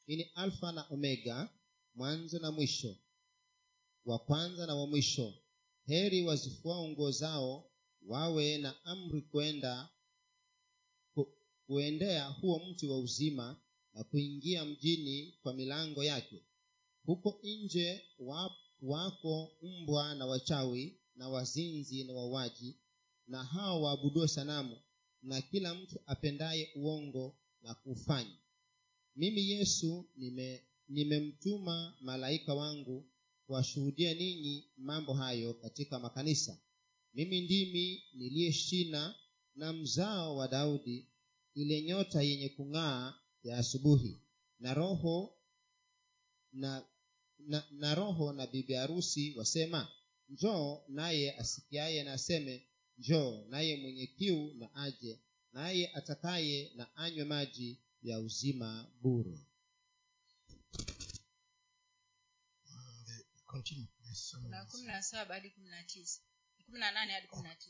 [0.08, 1.50] ini alfa na omega
[1.96, 2.98] mwanzo na mwisho
[4.06, 5.34] wa kwanza na wa mwisho
[5.86, 9.90] heri wazifuao nguo zao wawe na amri kwenda
[11.68, 13.62] kuendea huo mti wa uzima
[13.94, 16.44] na kuingia mjini kwa milango yake.
[17.06, 18.02] Huko nje
[18.82, 22.76] wako mbwa na wachawi na wazinzi na wauaji
[23.28, 24.78] na hao waabuduo sanamu
[25.22, 28.38] na kila mtu apendaye uongo na kufanya
[29.16, 33.10] mimi yesu nime- nimemtuma malaika wangu
[33.46, 36.60] kuwashuhudia ninyi mambo hayo katika makanisa.
[37.14, 39.16] Mimi ndimi niliye shina
[39.56, 41.08] na mzao wa daudi
[41.62, 44.14] ile nyota yenye kung'aa ya asubuhi
[44.60, 45.16] na roho
[46.62, 46.72] na,
[47.52, 49.82] na, na roho na bibi harusi wasema
[50.30, 52.56] njoo naye asikiaye na aseme
[52.98, 55.14] njoo naye mwenye kiu na aje
[55.54, 57.70] naye atakaye na anywe maji
[58.04, 58.70] ya uzima
[59.02, 59.38] bure
[62.70, 63.88] Uh, continue.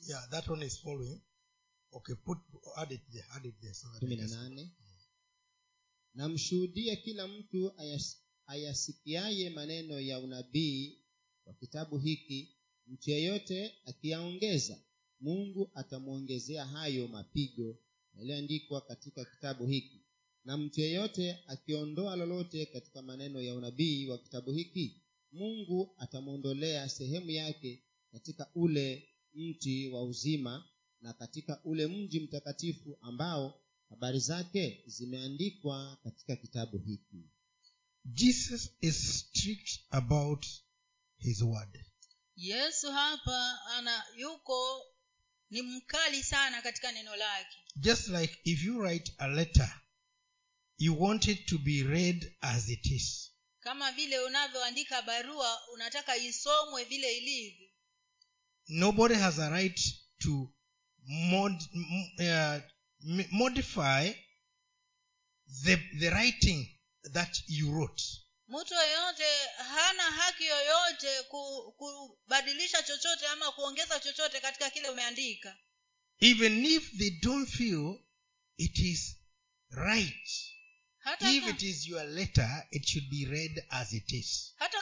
[0.09, 1.21] Yeah, that one is following.
[1.91, 2.15] Okay,
[6.13, 10.99] namshuhudia kila mtu ayas, ayasikiaye maneno ya unabii
[11.45, 12.55] wa kitabu hiki
[12.87, 14.83] mtu yeyote akiyaongeza
[15.19, 17.79] mungu atamwongezea hayo mapigo
[18.13, 20.05] yaliyoandikwa katika kitabu hiki.
[20.45, 27.31] Na mtu yeyote akiondoa lolote katika maneno ya unabii wa kitabu hiki mungu atamwondolea sehemu
[27.31, 30.65] yake katika ule mti wa uzima
[31.01, 37.29] na katika ule mji mtakatifu ambao habari zake zimeandikwa katika kitabu hiki
[38.05, 40.45] Jesus is strict about
[41.17, 41.85] his word.
[42.35, 44.85] yesu hapa ana yuko
[45.49, 49.81] ni mkali sana katika neno lake Just like if you write a letter,
[50.77, 53.31] you want it to be read as it is.
[53.59, 57.67] kama vile unavyoandika barua unataka isomwe vile ilivyo
[58.67, 59.79] Nobody has a right
[60.17, 60.53] to
[61.07, 61.63] mod,
[62.19, 62.59] uh,
[63.31, 64.11] modify
[65.63, 66.67] the, the writing
[67.13, 68.03] that you wrote.
[68.47, 69.23] mtu yoyote
[69.57, 71.23] hana haki yoyote
[71.77, 75.57] kubadilisha chochote ama kuongeza chochote katika kile umeandika
[76.19, 77.99] Even if they don't feel
[78.57, 79.15] it is
[79.69, 80.29] right.
[80.97, 84.53] hata, If it is your letter, it should be read as it is.
[84.55, 84.81] hata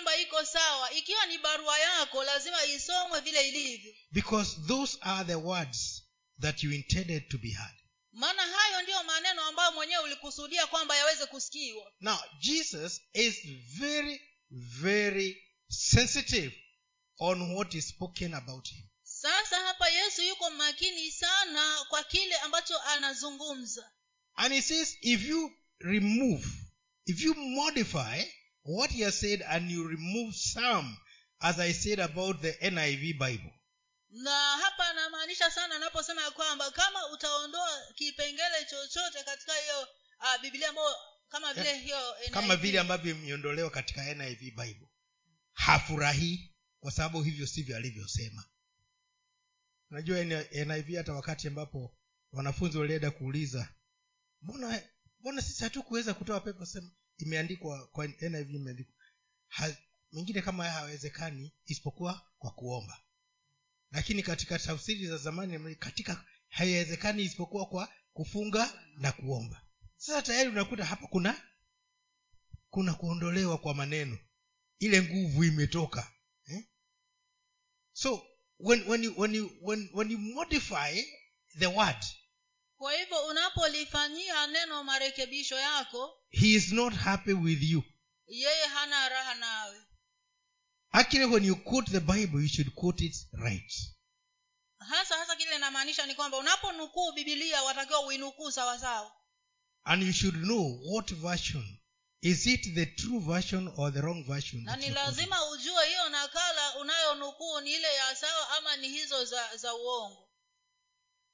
[0.00, 5.34] kwamba iko sawa ikiwa ni barua yako lazima isomwe vile ilivyo Because those are the
[5.34, 6.02] words
[6.40, 7.74] that you intended to be heard.
[8.12, 13.34] maana hayo ndiyo maneno ambayo mwenyewe ulikusudia kwamba yaweze kusikiwa Now, Jesus is
[13.78, 14.20] very,
[14.80, 16.56] very sensitive
[17.18, 18.84] on what is spoken about him.
[19.02, 23.90] sasa hapa yesu yuko makini sana kwa kile ambacho anazungumza
[24.36, 26.46] And he says, if you remove,
[27.06, 28.22] if you modify
[28.64, 30.96] what he has said and you remove some,
[31.40, 33.52] as I said about the NIV Bible,
[34.10, 39.80] na hapa anamaanisha sana anaposema ya kwamba kama utaondoa kipengele chochote katika hiyo
[40.20, 40.94] uh, biblia ambayo
[41.28, 41.98] kama vile hiyo
[42.30, 44.88] kama vile ambavyo imeondolewa katika NIV Bible,
[45.52, 48.44] hafurahii kwa sababu hivyo sivyo alivyosema.
[49.90, 51.96] Unajua NIV hata wakati ambapo
[52.32, 53.68] wanafunzi walienda kuuliza
[54.42, 54.82] mbona
[55.20, 56.90] mbona sisi hatukuweza kutoa pepo sema
[57.22, 58.94] imeandikwa kwa NIV imeandikwa.
[60.12, 63.02] Mengine kama haya hawezekani isipokuwa kwa kuomba.
[63.90, 69.62] Lakini katika tafsiri za zamani katika haiwezekani isipokuwa kwa kufunga na kuomba.
[69.96, 71.42] Sasa tayari unakuta hapa kuna
[72.70, 74.18] kuna kuondolewa kwa maneno.
[74.78, 76.12] Ile nguvu imetoka
[76.46, 76.64] eh?
[77.92, 78.26] so
[78.58, 81.02] when, when, you, when, you, when, when you modify
[81.58, 82.04] the word
[82.80, 87.82] kwa hivyo unapolifanyia neno marekebisho yako he is not happy with you.
[88.26, 89.80] yeye hana raha nawe.
[90.92, 93.72] Actually when you quote the bible you should quote it right.
[94.78, 99.12] Hasa hasa kile inamaanisha ni kwamba unaponukuu bibilia watakiwa uinukuu sawasawa
[99.84, 101.76] and you should know what version.
[102.22, 106.76] Is it the true version or the wrong version na ni lazima ujue hiyo nakala
[106.76, 110.26] unayonukuu ni ile ya sawa ama ni hizo za za uongo.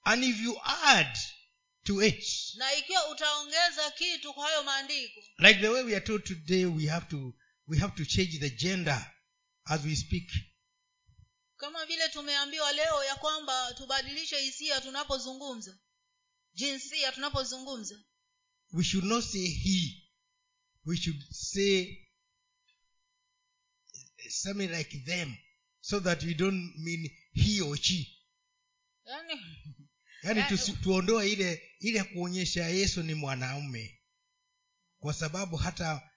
[0.05, 1.19] And if you add
[1.87, 2.25] to it.
[2.57, 6.87] Na ikiwa utaongeza kitu kwa hayo maandiko like the way we are told today we
[6.87, 7.35] have to
[7.67, 9.13] we have to change the gender
[9.65, 10.31] as we speak.
[11.57, 15.79] kama vile tumeambiwa leo ya kwamba tubadilishe hisia tunapozungumza
[16.57, 18.05] jinsia tunapozungumza.
[18.73, 20.03] We should not say he.
[20.85, 22.07] We should say
[24.29, 25.37] something like them
[25.81, 28.07] so that we don't mean he or she.
[29.05, 29.41] Yani,
[30.23, 30.43] yani
[30.83, 34.03] tuondoe ile ile kuonyesha yesu ni mwanaume.
[34.99, 36.11] Kwa sababu hata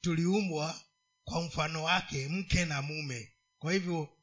[0.00, 0.80] tuliumbwa
[1.24, 3.34] kwa mfano wake mke na mume.
[3.58, 4.18] Kwa hivyo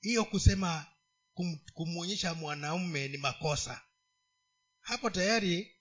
[0.00, 0.86] hiyo kusema
[1.34, 3.82] kum, kumwonyesha mwanaume ni makosa.
[4.80, 5.76] Hapo tayari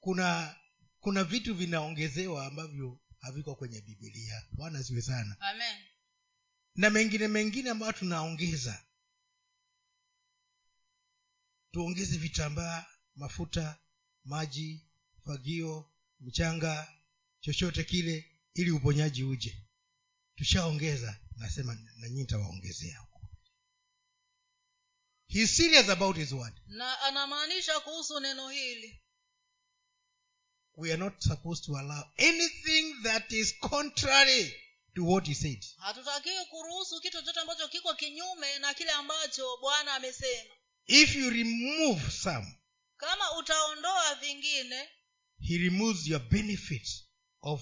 [0.00, 0.56] kuna
[1.00, 5.36] kuna vitu vinaongezewa ambavyo haviko kwenye bibilia bwana ziwe sana.
[5.40, 5.76] Amen.
[6.74, 8.84] Na mengine mengine ambayo tunaongeza.
[11.70, 12.86] Tuongeze vitambaa
[13.16, 13.78] mafuta
[14.24, 14.86] maji
[15.24, 15.90] fagio
[16.20, 16.92] mchanga
[17.40, 19.58] chochote kile ili uponyaji uje.
[20.36, 22.98] Tushaongeza nasema na nyinyi nitawaongezea.
[22.98, 23.28] Huko
[25.26, 26.54] He serious about his word.
[26.66, 29.00] Na anamaanisha kuhusu neno hili.
[30.76, 34.54] We are not supposed to allow anything that is contrary
[34.94, 35.64] to what he said.
[35.76, 40.54] Hatutakiwi kuruhusu kitu chochote ambacho kiko kinyume na kile ambacho bwana amesema.
[40.86, 42.58] If you remove some
[43.04, 44.88] kama utaondoa vingine
[45.40, 46.88] he removes your benefit
[47.42, 47.60] of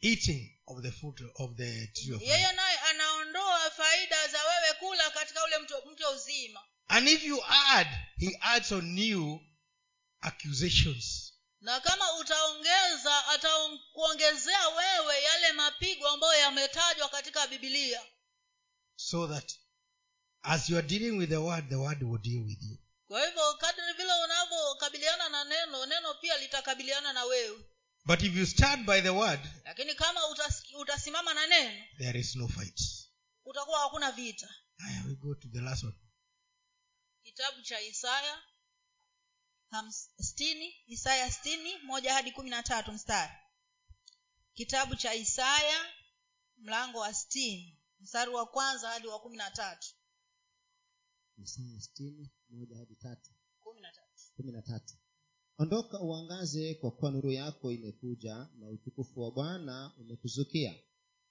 [0.00, 5.10] eating of the fruit of the tree of yeye naye anaondoa faida za wewe kula
[5.10, 6.60] katika ule mto, mto uzima.
[6.88, 7.88] And if you add
[8.18, 9.38] he adds on new
[10.20, 11.32] accusations.
[11.60, 18.02] Na kama utaongeza atakuongezea wewe yale mapigo ambayo yametajwa katika bibilia
[18.96, 19.52] so that
[20.42, 22.78] as you are dealing with the word the word will deal with you.
[23.08, 23.81] Kwa hivyo kadri
[26.12, 27.64] neno neno pia litakabiliana na wewe.
[28.04, 30.20] But if you stand by the word lakini kama
[30.80, 32.80] utasimama na neno there is no fight.
[33.44, 34.48] kutakuwa hakuna vita.
[34.78, 35.94] Aya, we go to the last one.
[37.22, 38.42] Kitabu cha isaya
[40.20, 43.32] stini isaya stini moja hadi kumi na tatu mstari.
[44.54, 45.86] Kitabu cha isaya
[46.56, 49.88] mlango wa stini mstari wa kwanza hadi wa kumi na tatu.
[51.38, 53.30] Isaya stini moja hadi tatu.
[53.60, 54.32] Kumi na tatu.
[54.36, 54.94] Kumi na tatu
[55.58, 60.74] ondoka uangaze kwa kuwa nuru yako imekuja na utukufu wa bwana umekuzukia.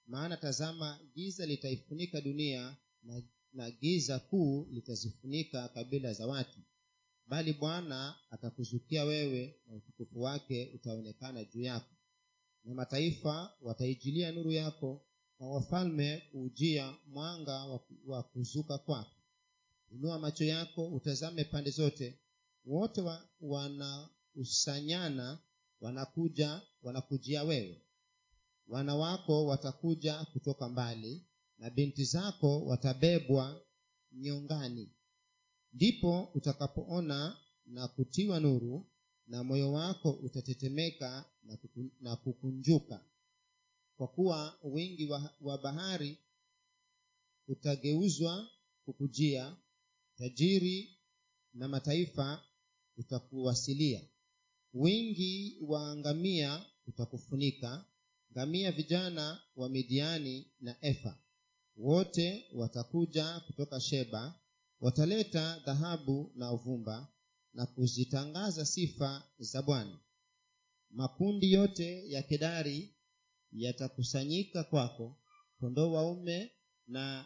[0.07, 6.59] Maana tazama giza litaifunika dunia na, na giza kuu litazifunika kabila za watu.
[7.27, 11.95] Bali bwana atakuzukia wewe na utukufu wake utaonekana juu yako.
[12.63, 15.05] Na mataifa wataijilia nuru yako
[15.39, 17.65] na wafalme kuujia mwanga
[18.05, 19.11] wa kuzuka kwako.
[19.91, 22.19] Inua macho yako utazame pande zote
[22.65, 25.39] wote wa, wanakusanyana
[25.81, 27.81] wanakuja wanakujia wewe.
[28.67, 31.25] Wana wako watakuja kutoka mbali
[31.57, 33.61] na binti zako watabebwa
[34.11, 34.91] nyongani
[35.73, 38.87] ndipo utakapoona na kutiwa nuru
[39.27, 43.05] na moyo wako utatetemeka na, kuku, na kukunjuka.
[43.97, 46.17] Kwa kuwa wingi wa, wa bahari
[47.47, 48.49] utageuzwa
[48.85, 49.57] kukujia
[50.17, 50.97] tajiri
[51.53, 52.43] na mataifa
[52.97, 54.01] utakuwasilia.
[54.73, 57.85] Wingi wa ngamia utakufunika.
[58.31, 61.19] Ngamia vijana wa midiani na efa
[61.77, 64.39] wote watakuja kutoka sheba
[64.79, 67.07] wataleta dhahabu na uvumba
[67.53, 69.99] na kuzitangaza sifa za bwana.
[70.89, 72.95] Makundi yote ya kedari
[73.51, 75.17] yatakusanyika kwako.
[75.59, 76.51] Kondoo waume
[76.87, 77.25] na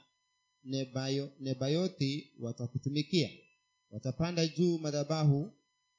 [0.63, 3.29] nebayo, nebayothi watakutumikia
[3.95, 5.51] watapanda juu madhabahu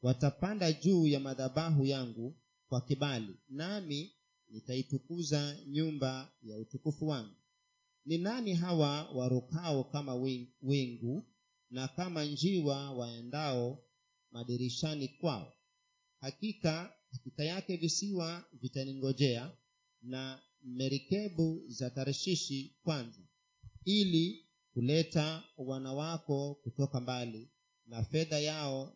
[0.02, 2.36] watapanda juu ya madhabahu yangu
[2.68, 4.12] kwa kibali nami
[4.48, 7.34] nitaitukuza nyumba ya utukufu wangu.
[8.04, 11.26] Ni nani hawa warukao kama win- wingu
[11.70, 13.84] na kama njiwa waendao
[14.30, 15.52] madirishani kwao?
[16.20, 19.52] Hakika hakika yake visiwa vitaningojea
[20.02, 23.20] na merikebu za tarshishi kwanza
[23.84, 27.48] ili kuleta wana wako kutoka mbali
[27.86, 28.92] na fedha yao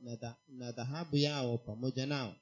[0.48, 2.34] na dhahabu yao pamoja nao.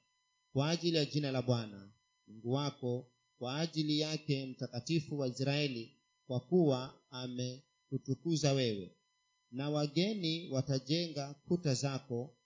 [0.53, 1.91] Kwa ajili ya jina la bwana
[2.27, 5.97] mungu wako kwa ajili yake mtakatifu wa israeli
[6.27, 8.95] kwa kuwa amekutukuza wewe.
[9.51, 12.37] Na wageni watajenga kuta zako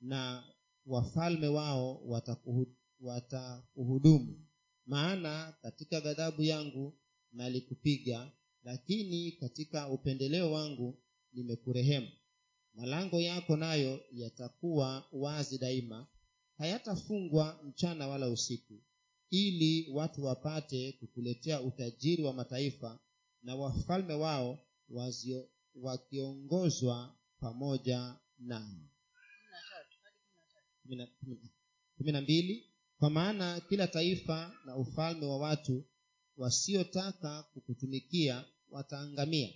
[0.00, 0.44] na
[0.86, 2.02] wafalme wao
[3.00, 4.46] watakuhudumu.
[4.86, 6.98] Maana katika ghadhabu yangu
[7.32, 8.32] nalikupiga
[8.62, 10.98] lakini katika upendeleo wangu
[11.32, 12.08] nimekurehemu
[12.76, 16.06] malango yako nayo yatakuwa wazi daima.
[16.58, 18.80] Hayatafungwa mchana wala usiku
[19.30, 22.98] ili watu wapate kukuletea utajiri wa mataifa
[23.42, 24.58] na wafalme wao
[24.88, 28.76] wazio, wakiongozwa pamoja nao
[31.96, 32.66] kumi na mbili.
[32.98, 35.84] Kwa maana kila taifa na ufalme wa watu
[36.36, 39.52] wasiotaka kukutumikia wataangamia.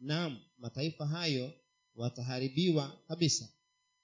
[0.00, 1.52] Naam mataifa hayo
[1.94, 3.48] wataharibiwa kabisa.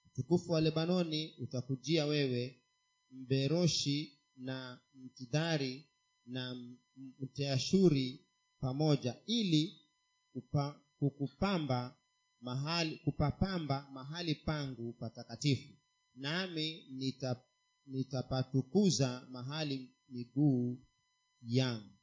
[0.06, 2.60] Utukufu wa lebanoni utakujia wewe
[3.10, 5.86] mberoshi na mtidhari
[6.26, 6.54] na
[7.20, 8.24] mteashuri
[8.60, 9.80] pamoja ili
[10.32, 11.96] kupa, kukupamba
[12.40, 15.72] mahali kupapamba mahali pangu patakatifu.
[16.14, 17.42] Nami nita,
[17.86, 20.78] nitapatukuza mahali miguu
[21.42, 21.94] yangu.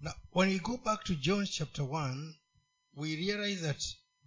[0.00, 2.34] Now, when we go back to John chapter 1,
[2.96, 3.82] we realize that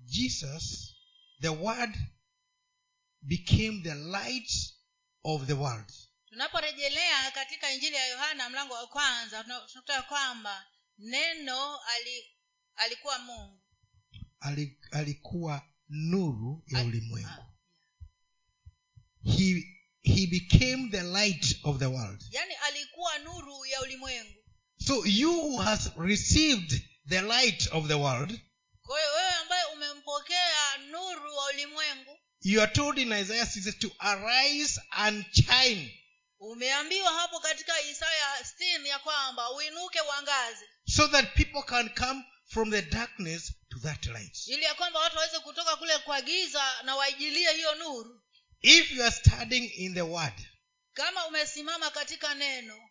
[0.06, 0.95] Jesus,
[1.41, 1.95] the Word,
[3.22, 4.52] became the light
[5.24, 5.91] of the world.
[6.30, 10.66] tunaporejelea katika injili ya yohana mlango wa kwanza tuna- tunakuta kwamba
[10.97, 12.26] neno ali,
[12.76, 13.62] alikuwa mungu.
[14.39, 17.30] Ali- alikuwa nuru ya ulimwengu.
[17.30, 17.45] ah,
[19.24, 19.64] he,
[20.02, 22.24] he became the light of the world.
[22.32, 24.39] Yani alikuwa nuru ya ulimwengu.
[24.88, 28.39] So you who has received the light of the world
[28.82, 32.18] kwa hiyo wewe ambaye umempokea nuru wa ulimwengu
[32.50, 35.95] you are told in isaiah 6 to arise and chine
[36.39, 40.66] umeambiwa hapo katika isaya stin ya kwamba uinuke uangaze.
[40.88, 44.47] So that people can come from the darkness to that light.
[44.47, 48.22] Ili ya kwamba watu waweze kutoka kule kwa giza na waijilie hiyo nuru.
[48.62, 50.34] If you are standing in the word
[50.93, 52.89] kama umesimama katika neno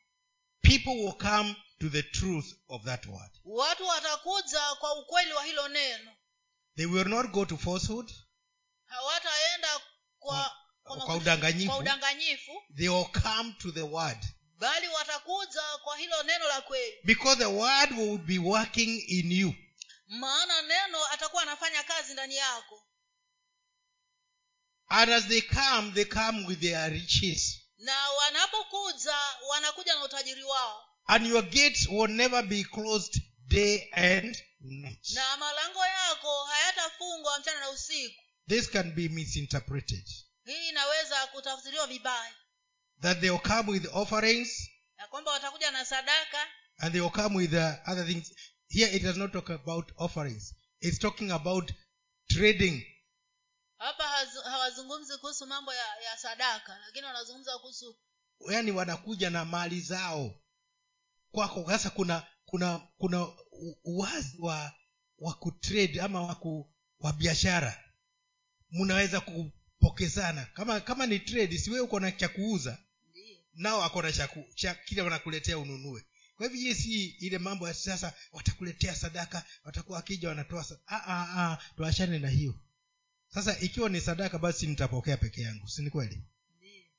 [0.63, 3.31] people will come to the truth of that word.
[3.45, 6.13] watu watakuja kwa ukweli wa hilo neno.
[6.77, 8.13] They will not go to falsehood
[8.89, 9.81] hawataenda
[10.19, 11.67] kwa kwa makundi- udanganyifu.
[11.71, 12.53] kwa udanganyifu.
[12.77, 14.19] They will come to the word.
[14.59, 16.97] Bali watakuja kwa hilo neno la kweli.
[17.05, 19.55] Because the word will be working in you.
[20.07, 22.85] Maana neno atakuwa anafanya kazi ndani yako.
[24.91, 27.61] And as they come they come with their riches.
[27.79, 29.17] Na wanapokuja
[29.49, 30.85] wanakuja na utajiri wao.
[31.07, 35.11] And your gates will never be closed day and night.
[35.15, 40.05] Na malango yako hayatafungwa mchana na usiku this can be misinterpreted.
[40.45, 42.35] Hii inaweza kutafsiriwa vibaya.
[43.01, 46.47] That they will come with offerings ya kwamba watakuja na sadaka.
[46.81, 48.33] and they will come with uh, other things.
[48.69, 50.55] Here it does not talk about offerings.
[50.81, 51.73] It's talking about
[52.29, 52.83] trading.
[53.79, 54.05] Hapa
[54.45, 57.99] hawazungumzi kuhusu mambo ya, ya sadaka lakini wanazungumza kuhusu
[58.51, 60.35] yani wanakuja na mali zao.
[61.31, 63.29] Kwako sasa kuna kuna kuna
[63.85, 64.73] uwazi wa
[65.19, 67.85] wa kutrade ama wa, ku, wa biashara
[68.71, 72.79] mnaweza kupokezana kama kama ni trade siwe uko na cha kuuza
[73.55, 74.13] nao ako na
[74.55, 76.05] cha kile wanakuletea ununue.
[76.37, 81.43] Kwa hivyo hii si ile mambo ya sasa watakuletea sadaka watakuwa wakija wanatoa ah, ah,
[81.53, 82.55] ah, tuachane na hiyo.
[83.29, 86.23] Sasa ikiwa ni sadaka basi nitapokea peke yangu si ni kweli?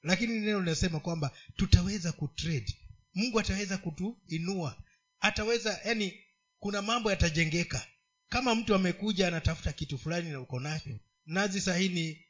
[0.03, 2.77] Lakini neno linasema kwamba tutaweza kutrade
[3.13, 4.83] mungu ataweza kutuinua.
[5.19, 6.19] Ataweza yani
[6.59, 7.87] kuna mambo yatajengeka.
[8.29, 10.99] Kama mtu amekuja anatafuta kitu fulani na uko nacho
[11.29, 12.25] nazi sahini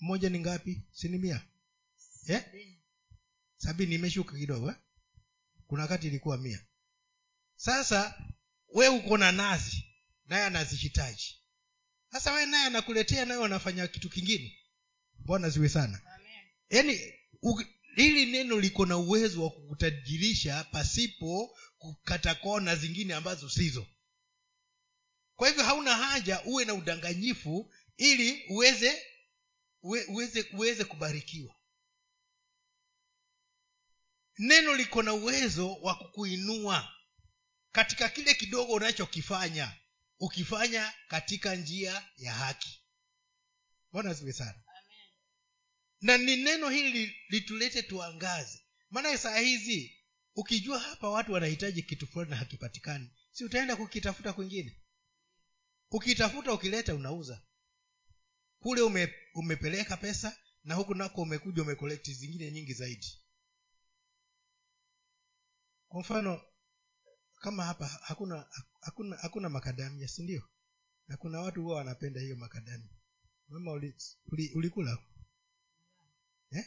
[0.00, 0.82] moja ni ngapi?
[0.92, 1.42] Sini mia?
[2.26, 2.44] Eh?
[3.56, 4.76] sabini imeshuka kidogo eh?
[5.66, 6.64] kuna wakati ilikuwa mia.
[7.56, 8.22] Sasa
[8.68, 9.84] we uko na nazi
[10.26, 11.36] naye anazihitaji.
[12.12, 14.58] Sasa we naye anakuletea naye wanafanya kitu kingine.
[15.18, 16.00] Bwana ziwe sana?
[16.70, 17.00] Yaani
[17.96, 23.86] hili neno liko na uwezo wa kukutajirisha pasipo kukata kona zingine ambazo sizo.
[25.36, 29.02] Kwa hivyo hauna haja uwe na udanganyifu ili uweze
[29.82, 31.56] uweze uweze kubarikiwa.
[34.38, 36.92] Neno liko na uwezo wa kukuinua
[37.72, 39.76] katika kile kidogo unachokifanya
[40.18, 42.80] ukifanya katika njia ya haki.
[43.92, 44.50] Bwana ziwe sana.
[44.66, 44.98] Amen.
[46.00, 48.62] Na ni neno hili litulete tuangaze.
[48.90, 49.98] Maana saa hizi
[50.34, 54.80] ukijua hapa watu wanahitaji kitu fulani na hakipatikani si utaenda kukitafuta kwingine?
[55.90, 57.42] Ukitafuta ukileta unauza
[58.62, 63.18] kule ume, umepeleka pesa na huku nako umekuja umekolekti zingine nyingi zaidi.
[65.88, 66.42] Kwa mfano
[67.40, 68.48] kama hapa hakuna
[68.80, 70.48] hakuna hakuna makadamia si ndio?
[71.08, 72.90] Na kuna watu huwa wanapenda hiyo makadamia
[73.48, 73.94] mama uli,
[74.26, 74.98] uli, ulikula
[76.50, 76.66] eh?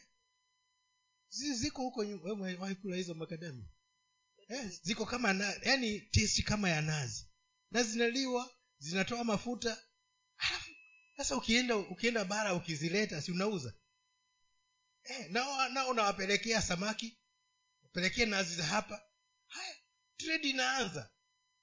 [1.30, 3.70] Ziko huko nyuma wewe umewahi kula hizo makadamia
[4.48, 7.28] eh, ziko kama na, yani testi kama ya nazi.
[7.72, 9.84] Na zinaliwa zinatoa mafuta
[11.18, 13.74] sasa ukienda ukienda bara ukizileta si unauza?
[15.04, 17.18] Eh, nao na unawapelekea samaki
[17.94, 19.02] pelekee nazi za hapa.
[19.48, 19.76] Haya
[20.18, 21.12] trade inaanza.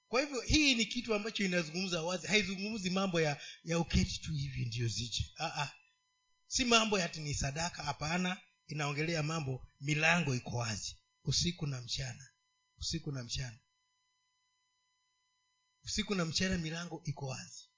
[0.08, 2.26] Kwa hivyo hii ni kitu ambacho inazungumza wazi.
[2.26, 5.34] Haizungumzi mambo ya ya uketi tu hivi ndio zije.
[6.46, 8.40] Si mambo yati ni sadaka hapana.
[8.66, 10.96] Inaongelea mambo milango iko wazi.
[11.24, 12.28] Usiku na mchana.
[12.78, 13.58] Usiku na mchana.
[15.84, 17.68] Usiku na mchana milango iko wazi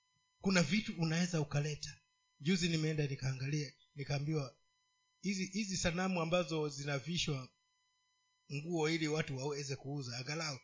[0.44, 1.96] kuna vitu unaweza ukaleta.
[2.40, 4.56] Juzi nimeenda nikaangalia nikaambiwa
[5.20, 7.48] hizi hizi sanamu ambazo zinavishwa
[8.52, 10.58] nguo ili watu waweze kuuza angalau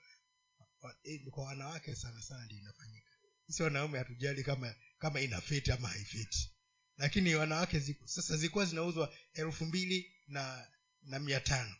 [1.02, 3.10] eh, kwa wanawake sana sana ndio inafanyika.
[3.46, 6.50] Sisi wanaume hatujali kama kama ina fiti ama haifiti
[6.96, 10.68] lakini wanawake ziku, sasa zilikuwa zinauzwa elfu mbili na
[11.02, 11.76] na mia tano.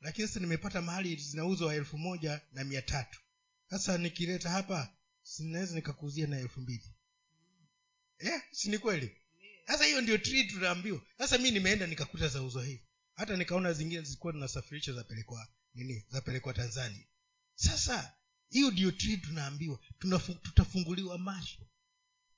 [0.00, 3.20] Lakini sasa nimepata mahali zinauzwa elfu moja na mia tatu.
[3.70, 6.93] Sasa nikileta hapa sinaweza nikakuzia na elfu mbili
[8.18, 9.16] eh, si ni kweli?
[9.66, 12.84] Sasa hiyo ndio treat tunaambiwa sasa mi nimeenda nikakuta zauzwa hivi
[13.14, 16.06] hata nikaona zingine zilikuwa zinasafirisha zapelekwa nini?
[16.08, 17.06] Zapelekwa tanzania.
[17.54, 18.14] Sasa
[18.48, 19.80] hiyo ndio treat tunaambiwa.
[19.98, 21.66] Tunafu, tutafunguliwa macho.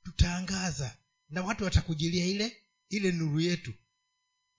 [0.03, 0.99] Tutaangaza.
[1.29, 3.74] Na watu watakujilia ile ile nuru yetu.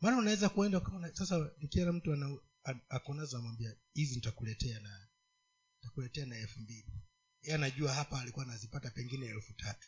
[0.02, 2.42] Maana unaweza kuenda ukaona sasa nikiana mtu
[2.90, 5.08] akonazo amwambia hizi nitakuletea na
[5.82, 6.94] nitakuletea na elfu mbili.
[7.42, 9.88] Ye anajua hapa alikuwa anazipata pengine elfu tatu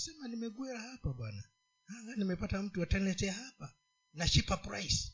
[0.00, 1.44] sema nimegwera hapa bwana.
[1.88, 3.74] Ah, nimepata mtu ataniletea hapa.
[4.12, 5.12] Na shipa price.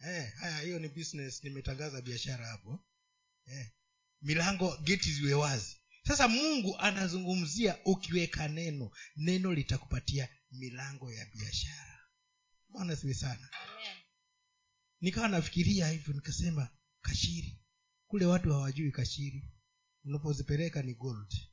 [0.00, 1.44] Eh, haya hiyo ni business.
[1.44, 2.84] Nimetangaza biashara hapo.
[3.46, 3.70] Eh,
[4.22, 5.76] milango geti ziwe wazi.
[6.06, 11.98] Sasa mungu anazungumzia ukiweka neno neno litakupatia milango ya biashara.
[12.68, 13.48] Bwana siwe sana.
[13.52, 13.96] Amen.
[15.00, 16.68] Nikawa nafikiria hivyo nikasema
[17.00, 17.60] kashiri.
[18.06, 19.50] Kule watu hawajui kashiri.
[20.04, 21.47] Unapozipeleka ni gold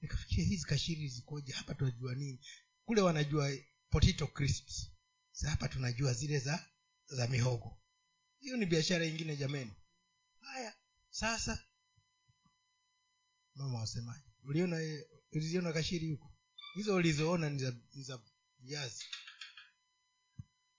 [0.00, 1.52] nikafikiria hizi kashiri zikoje?
[1.52, 2.40] Hapa tunajua nini?
[2.84, 3.50] Kule wanajua
[3.90, 4.90] potato crisps.
[5.32, 6.68] Sa hapa tunajua zile za
[7.06, 7.80] za mihogo.
[8.40, 9.72] Hiyo ni biashara ingine jameni.
[10.40, 10.74] Haya
[11.10, 11.64] sasa.
[13.54, 14.76] Mama wasemaji uliona
[15.32, 16.34] uliziona kashiri huko?
[16.74, 18.20] Hizo ulizoona ni za
[18.58, 19.04] viazi.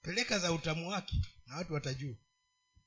[0.01, 1.15] Peleka za utamu wake
[1.45, 2.15] na watu watajua.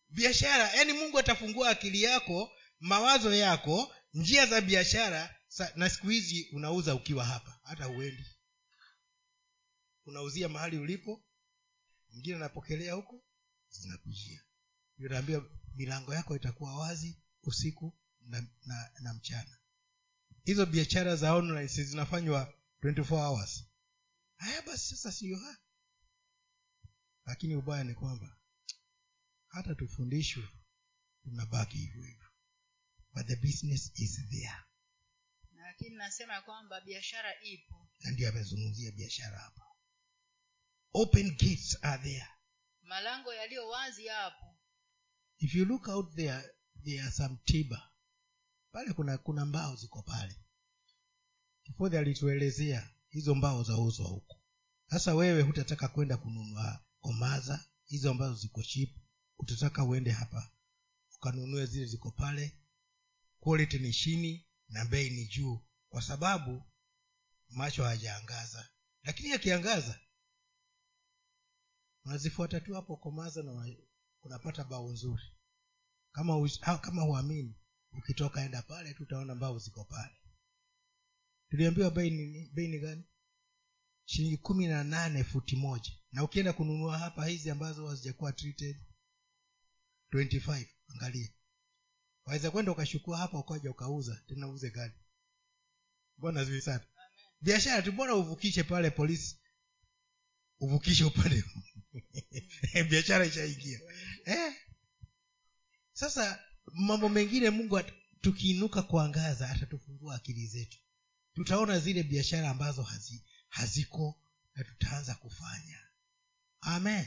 [0.08, 5.34] Biashara yaani mungu atafungua akili yako mawazo yako njia za biashara
[5.76, 8.26] na siku hizi unauza ukiwa hapa hata huendi.
[10.06, 11.24] Unauzia mahali ulipo
[12.10, 13.24] mwingine anapokelea huko
[13.68, 14.44] zinakujia.
[14.98, 19.58] Ndio milango yako itakuwa wazi usiku na, na, na mchana.
[20.44, 23.64] Hizo biashara za online zinafanywa 24 hours?
[24.36, 25.58] Haya basi sasa siyo ha?
[27.26, 28.36] Lakini ubaya ni kwamba
[29.48, 30.48] hata tufundishwe
[31.22, 32.28] tunabaki hivyo hivyo.
[33.14, 34.64] But the business is there
[35.72, 37.88] lakini nasema kwamba biashara ipo.
[38.00, 39.66] Na ndio amezungumzia biashara hapa.
[40.92, 42.26] Open gates are there.
[42.82, 44.58] Malango yaliyo wazi yapo.
[45.38, 46.42] If you look out there
[46.84, 47.92] there are some tiba
[48.72, 50.36] pale kuna kuna mbao ziko pale.
[51.62, 54.40] Kifodhi alituelezea hizo mbao zauzwa huko.
[54.90, 58.96] Sasa wewe hutataka kwenda kununua komaza hizo ambazo ziko chip
[59.38, 60.50] utataka uende hapa
[61.16, 62.58] ukanunue zile ziko pale.
[63.40, 66.62] Quality ni chini na bei ni juu kwa sababu
[67.48, 68.68] macho hayajaangaza.
[69.02, 70.00] Lakini yakiangaza
[72.04, 73.76] unazifuata tu hapo komaza na
[74.22, 75.22] unapata bao nzuri.
[76.12, 76.48] Kama
[76.80, 77.54] kama huamini
[77.92, 80.16] ukitoka enda pale tu utaona mbao ziko pale.
[81.50, 83.04] Tuliambiwa bei ni bei ni gani?
[84.04, 85.92] Shilingi kumi na nane futi moja.
[86.12, 88.76] Na ukienda kununua hapa hizi ambazo hazijakuwa treated
[90.12, 91.32] 25 angalia
[92.24, 94.94] waweza kwenda ukashukua hapa ukaja ukauza tena uuze gari.
[96.16, 96.86] Bwana zuri sana?
[97.40, 99.38] Biashara tu bora uvukishe pale polisi?
[100.60, 101.44] Uvukishe upande
[102.90, 103.80] biashara ishaingia.
[104.24, 104.54] Eh?
[105.92, 110.78] sasa mambo mengine mungu at- tukiinuka kuangaza atatufungua akili zetu.
[111.34, 114.22] Tutaona zile biashara ambazo hazi, haziko
[114.54, 115.78] na tutaanza kufanya.
[116.60, 117.06] Amen.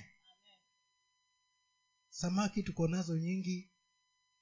[2.10, 3.72] Samaki tuko nazo nyingi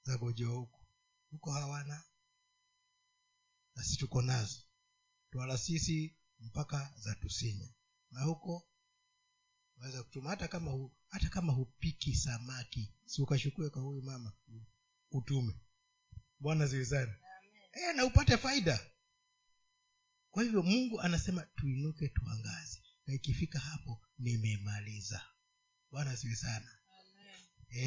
[0.04, 0.86] za moja huko
[1.30, 2.04] huko hawana.
[3.76, 4.62] Nasi tuko nazo.
[5.30, 7.68] Twala sisi mpaka za tusinya
[8.10, 8.68] na huko
[9.76, 14.32] unaweza kutuma hata kama hu, hata kama hupiki samaki si ukashukue kwa huyu mama
[15.10, 15.54] utume.
[16.40, 17.12] Bwana ziwizani
[17.72, 18.90] e, na upate faida.
[20.30, 22.82] Kwa hivyo mungu anasema tuinuke tuangaze.
[23.06, 25.22] Na ikifika hapo nimemaliza.
[25.90, 26.78] Bwana ziwi sana